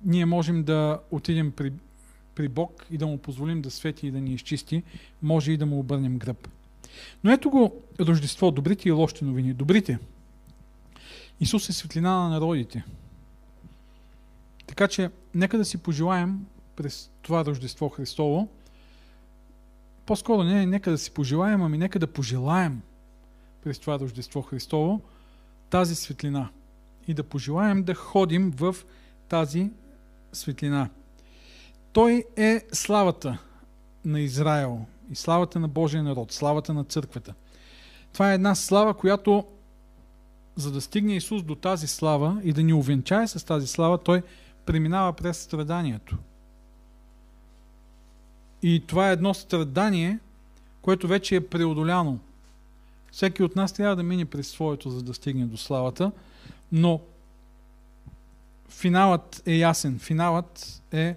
ние 0.05 0.25
можем 0.25 0.63
да 0.63 0.99
отидем 1.11 1.51
при, 1.51 1.73
при 2.35 2.47
Бог 2.47 2.85
и 2.91 2.97
да 2.97 3.07
му 3.07 3.17
позволим 3.17 3.61
да 3.61 3.71
свети 3.71 4.07
и 4.07 4.11
да 4.11 4.21
ни 4.21 4.33
изчисти, 4.33 4.83
може 5.21 5.51
и 5.51 5.57
да 5.57 5.65
му 5.65 5.79
обърнем 5.79 6.17
гръб. 6.17 6.47
Но 7.23 7.31
ето 7.31 7.49
го 7.49 7.81
Рождество, 7.99 8.51
добрите 8.51 8.89
и 8.89 8.91
лошите 8.91 9.25
новини. 9.25 9.53
Добрите. 9.53 9.99
Исус 11.39 11.69
е 11.69 11.73
светлина 11.73 12.23
на 12.23 12.29
народите. 12.29 12.83
Така 14.67 14.87
че, 14.87 15.09
нека 15.33 15.57
да 15.57 15.65
си 15.65 15.77
пожелаем 15.77 16.45
през 16.75 17.11
това 17.21 17.45
Рождество 17.45 17.89
Христово, 17.89 18.49
по-скоро 20.05 20.43
не 20.43 20.65
нека 20.65 20.91
да 20.91 20.97
си 20.97 21.11
пожелаем, 21.11 21.61
ами 21.61 21.77
нека 21.77 21.99
да 21.99 22.07
пожелаем 22.07 22.81
през 23.63 23.79
това 23.79 23.99
Рождество 23.99 24.41
Христово 24.41 25.01
тази 25.69 25.95
светлина 25.95 26.49
и 27.07 27.13
да 27.13 27.23
пожелаем 27.23 27.83
да 27.83 27.95
ходим 27.95 28.51
в 28.51 28.75
тази 29.29 29.71
светлина. 30.33 30.89
Той 31.93 32.23
е 32.37 32.65
славата 32.73 33.37
на 34.05 34.19
Израел 34.19 34.85
и 35.11 35.15
славата 35.15 35.59
на 35.59 35.67
Божия 35.67 36.03
народ, 36.03 36.31
славата 36.31 36.73
на 36.73 36.83
църквата. 36.83 37.33
Това 38.13 38.31
е 38.31 38.35
една 38.35 38.55
слава, 38.55 38.93
която 38.93 39.45
за 40.59 40.71
да 40.71 40.81
стигне 40.81 41.15
Исус 41.15 41.43
до 41.43 41.55
тази 41.55 41.87
слава 41.87 42.41
и 42.43 42.53
да 42.53 42.63
ни 42.63 42.73
увенчае 42.73 43.27
с 43.27 43.45
тази 43.45 43.67
слава, 43.67 43.97
Той 43.97 44.23
преминава 44.65 45.13
през 45.13 45.37
страданието. 45.37 46.17
И 48.61 48.83
това 48.87 49.09
е 49.09 49.13
едно 49.13 49.33
страдание, 49.33 50.19
което 50.81 51.07
вече 51.07 51.35
е 51.35 51.47
преодоляно. 51.47 52.19
Всеки 53.11 53.43
от 53.43 53.55
нас 53.55 53.73
трябва 53.73 53.95
да 53.95 54.03
мине 54.03 54.25
през 54.25 54.47
своето, 54.47 54.89
за 54.89 55.03
да 55.03 55.13
стигне 55.13 55.45
до 55.45 55.57
славата, 55.57 56.11
но 56.71 57.01
финалът 58.69 59.41
е 59.45 59.55
ясен. 59.55 59.99
Финалът 59.99 60.81
е 60.91 61.15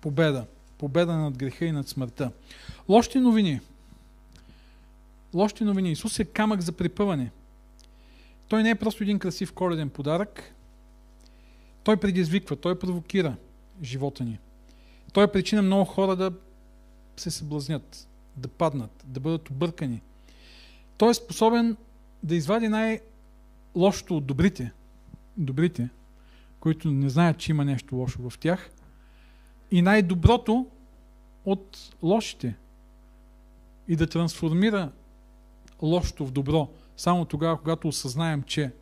победа. 0.00 0.46
Победа 0.78 1.16
над 1.16 1.38
греха 1.38 1.64
и 1.64 1.72
над 1.72 1.88
смъртта. 1.88 2.30
Лошите 2.88 3.20
новини. 3.20 3.60
Лошите 5.34 5.64
новини. 5.64 5.92
Исус 5.92 6.18
е 6.18 6.24
камък 6.24 6.60
за 6.60 6.72
припъване. 6.72 7.30
Той 8.48 8.62
не 8.62 8.70
е 8.70 8.74
просто 8.74 9.02
един 9.02 9.18
красив 9.18 9.52
коледен 9.52 9.90
подарък. 9.90 10.54
Той 11.84 11.96
предизвиква, 11.96 12.56
той 12.56 12.78
провокира 12.78 13.36
живота 13.82 14.24
ни. 14.24 14.38
Той 15.12 15.24
е 15.24 15.32
причина 15.32 15.62
много 15.62 15.84
хора 15.84 16.16
да 16.16 16.32
се 17.16 17.30
съблазнят, 17.30 18.08
да 18.36 18.48
паднат, 18.48 19.04
да 19.06 19.20
бъдат 19.20 19.50
объркани. 19.50 20.02
Той 20.96 21.10
е 21.10 21.14
способен 21.14 21.76
да 22.22 22.34
извади 22.34 22.68
най-лошото 22.68 24.16
от 24.16 24.26
добрите, 24.26 24.72
добрите, 25.36 25.88
които 26.60 26.90
не 26.90 27.08
знаят, 27.08 27.38
че 27.38 27.52
има 27.52 27.64
нещо 27.64 27.96
лошо 27.96 28.30
в 28.30 28.38
тях, 28.38 28.70
и 29.70 29.82
най-доброто 29.82 30.66
от 31.44 31.94
лошите, 32.02 32.56
и 33.88 33.96
да 33.96 34.06
трансформира 34.06 34.92
лошото 35.82 36.26
в 36.26 36.32
добро, 36.32 36.68
само 36.96 37.24
тогава, 37.24 37.58
когато 37.58 37.88
осъзнаем, 37.88 38.42
че 38.42 38.72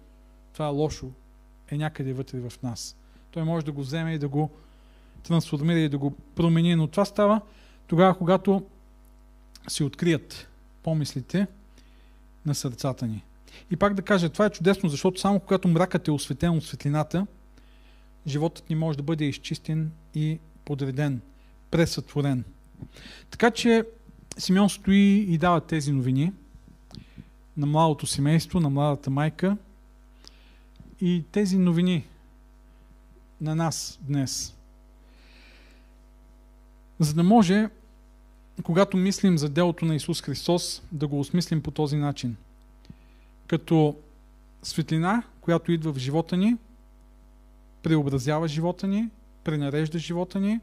това 0.52 0.66
лошо 0.66 1.10
е 1.70 1.76
някъде 1.76 2.12
вътре 2.12 2.40
в 2.40 2.62
нас. 2.62 2.96
Той 3.30 3.44
може 3.44 3.66
да 3.66 3.72
го 3.72 3.80
вземе 3.80 4.14
и 4.14 4.18
да 4.18 4.28
го 4.28 4.50
трансформира 5.22 5.78
и 5.78 5.88
да 5.88 5.98
го 5.98 6.10
промени, 6.10 6.74
но 6.74 6.86
това 6.86 7.04
става 7.04 7.40
тогава, 7.86 8.18
когато 8.18 8.62
се 9.68 9.84
открият 9.84 10.48
помислите 10.82 11.46
на 12.46 12.54
сърцата 12.54 13.06
ни. 13.06 13.24
И 13.70 13.76
пак 13.76 13.94
да 13.94 14.02
кажа, 14.02 14.28
това 14.28 14.46
е 14.46 14.50
чудесно, 14.50 14.88
защото 14.88 15.20
само 15.20 15.40
когато 15.40 15.68
мракът 15.68 16.08
е 16.08 16.10
осветен 16.10 16.50
от 16.50 16.64
светлината, 16.64 17.26
животът 18.26 18.70
ни 18.70 18.76
може 18.76 18.96
да 18.96 19.02
бъде 19.02 19.24
изчистен 19.24 19.92
и 20.14 20.38
подреден, 20.64 21.20
пресътворен. 21.70 22.44
Така 23.30 23.50
че 23.50 23.84
Симеон 24.38 24.70
стои 24.70 25.26
и 25.28 25.38
дава 25.38 25.60
тези 25.60 25.92
новини 25.92 26.32
на 27.56 27.66
младото 27.66 28.06
семейство, 28.06 28.60
на 28.60 28.70
младата 28.70 29.10
майка 29.10 29.56
и 31.00 31.24
тези 31.32 31.58
новини 31.58 32.06
на 33.40 33.54
нас 33.54 33.98
днес. 34.02 34.56
За 36.98 37.14
да 37.14 37.22
може, 37.22 37.68
когато 38.62 38.96
мислим 38.96 39.38
за 39.38 39.48
делото 39.48 39.84
на 39.84 39.94
Исус 39.94 40.22
Христос, 40.22 40.82
да 40.92 41.06
го 41.06 41.20
осмислим 41.20 41.62
по 41.62 41.70
този 41.70 41.96
начин. 41.96 42.36
Като 43.46 43.96
светлина, 44.62 45.22
която 45.40 45.72
идва 45.72 45.92
в 45.92 45.98
живота 45.98 46.36
ни, 46.36 46.56
преобразява 47.82 48.48
живота 48.48 48.86
ни, 48.86 49.08
пренарежда 49.44 49.98
живота 49.98 50.40
ни. 50.40 50.60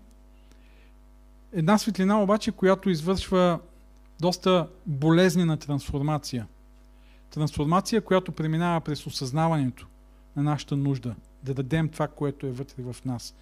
Една 1.53 1.77
светлина 1.77 2.21
обаче, 2.21 2.51
която 2.51 2.89
извършва 2.89 3.59
доста 4.19 4.67
болезнена 4.85 5.57
трансформация. 5.57 6.47
Трансформация, 7.31 8.01
която 8.01 8.31
преминава 8.31 8.81
през 8.81 9.07
осъзнаването 9.07 9.87
на 10.35 10.43
нашата 10.43 10.77
нужда, 10.77 11.15
да 11.43 11.53
дадем 11.53 11.89
това, 11.89 12.07
което 12.07 12.47
е 12.47 12.51
вътре 12.51 12.83
в 12.83 12.95
нас. 13.05 13.35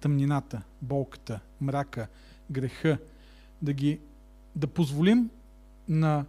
Тъмнината, 0.00 0.62
болката, 0.82 1.40
мрака, 1.60 2.08
греха, 2.50 2.98
да 3.62 3.72
ги 3.72 4.00
да 4.56 4.66
позволим 4.66 5.30
на 5.88 6.24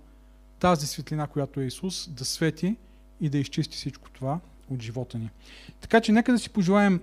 тази 0.59 0.87
светлина, 0.87 1.27
която 1.27 1.59
е 1.59 1.65
Исус, 1.65 2.09
да 2.09 2.25
свети 2.25 2.75
и 3.21 3.29
да 3.29 3.37
изчисти 3.37 3.77
всичко 3.77 4.11
това 4.11 4.39
от 4.69 4.81
живота 4.81 5.17
ни. 5.17 5.29
Така 5.81 6.01
че 6.01 6.11
нека 6.11 6.31
да 6.31 6.39
си 6.39 6.49
пожелаем 6.49 7.01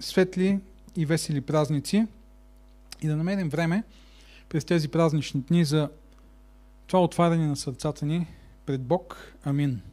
светли 0.00 0.60
и 0.96 1.06
весели 1.06 1.40
празници 1.40 2.06
и 3.02 3.06
да 3.06 3.16
намерим 3.16 3.48
време 3.48 3.84
през 4.48 4.64
тези 4.64 4.88
празнични 4.88 5.40
дни 5.40 5.64
за 5.64 5.90
това 6.86 7.02
отваряне 7.02 7.46
на 7.46 7.56
сърцата 7.56 8.06
ни 8.06 8.26
пред 8.70 8.82
Бог. 8.82 9.16
Амин. 9.42 9.89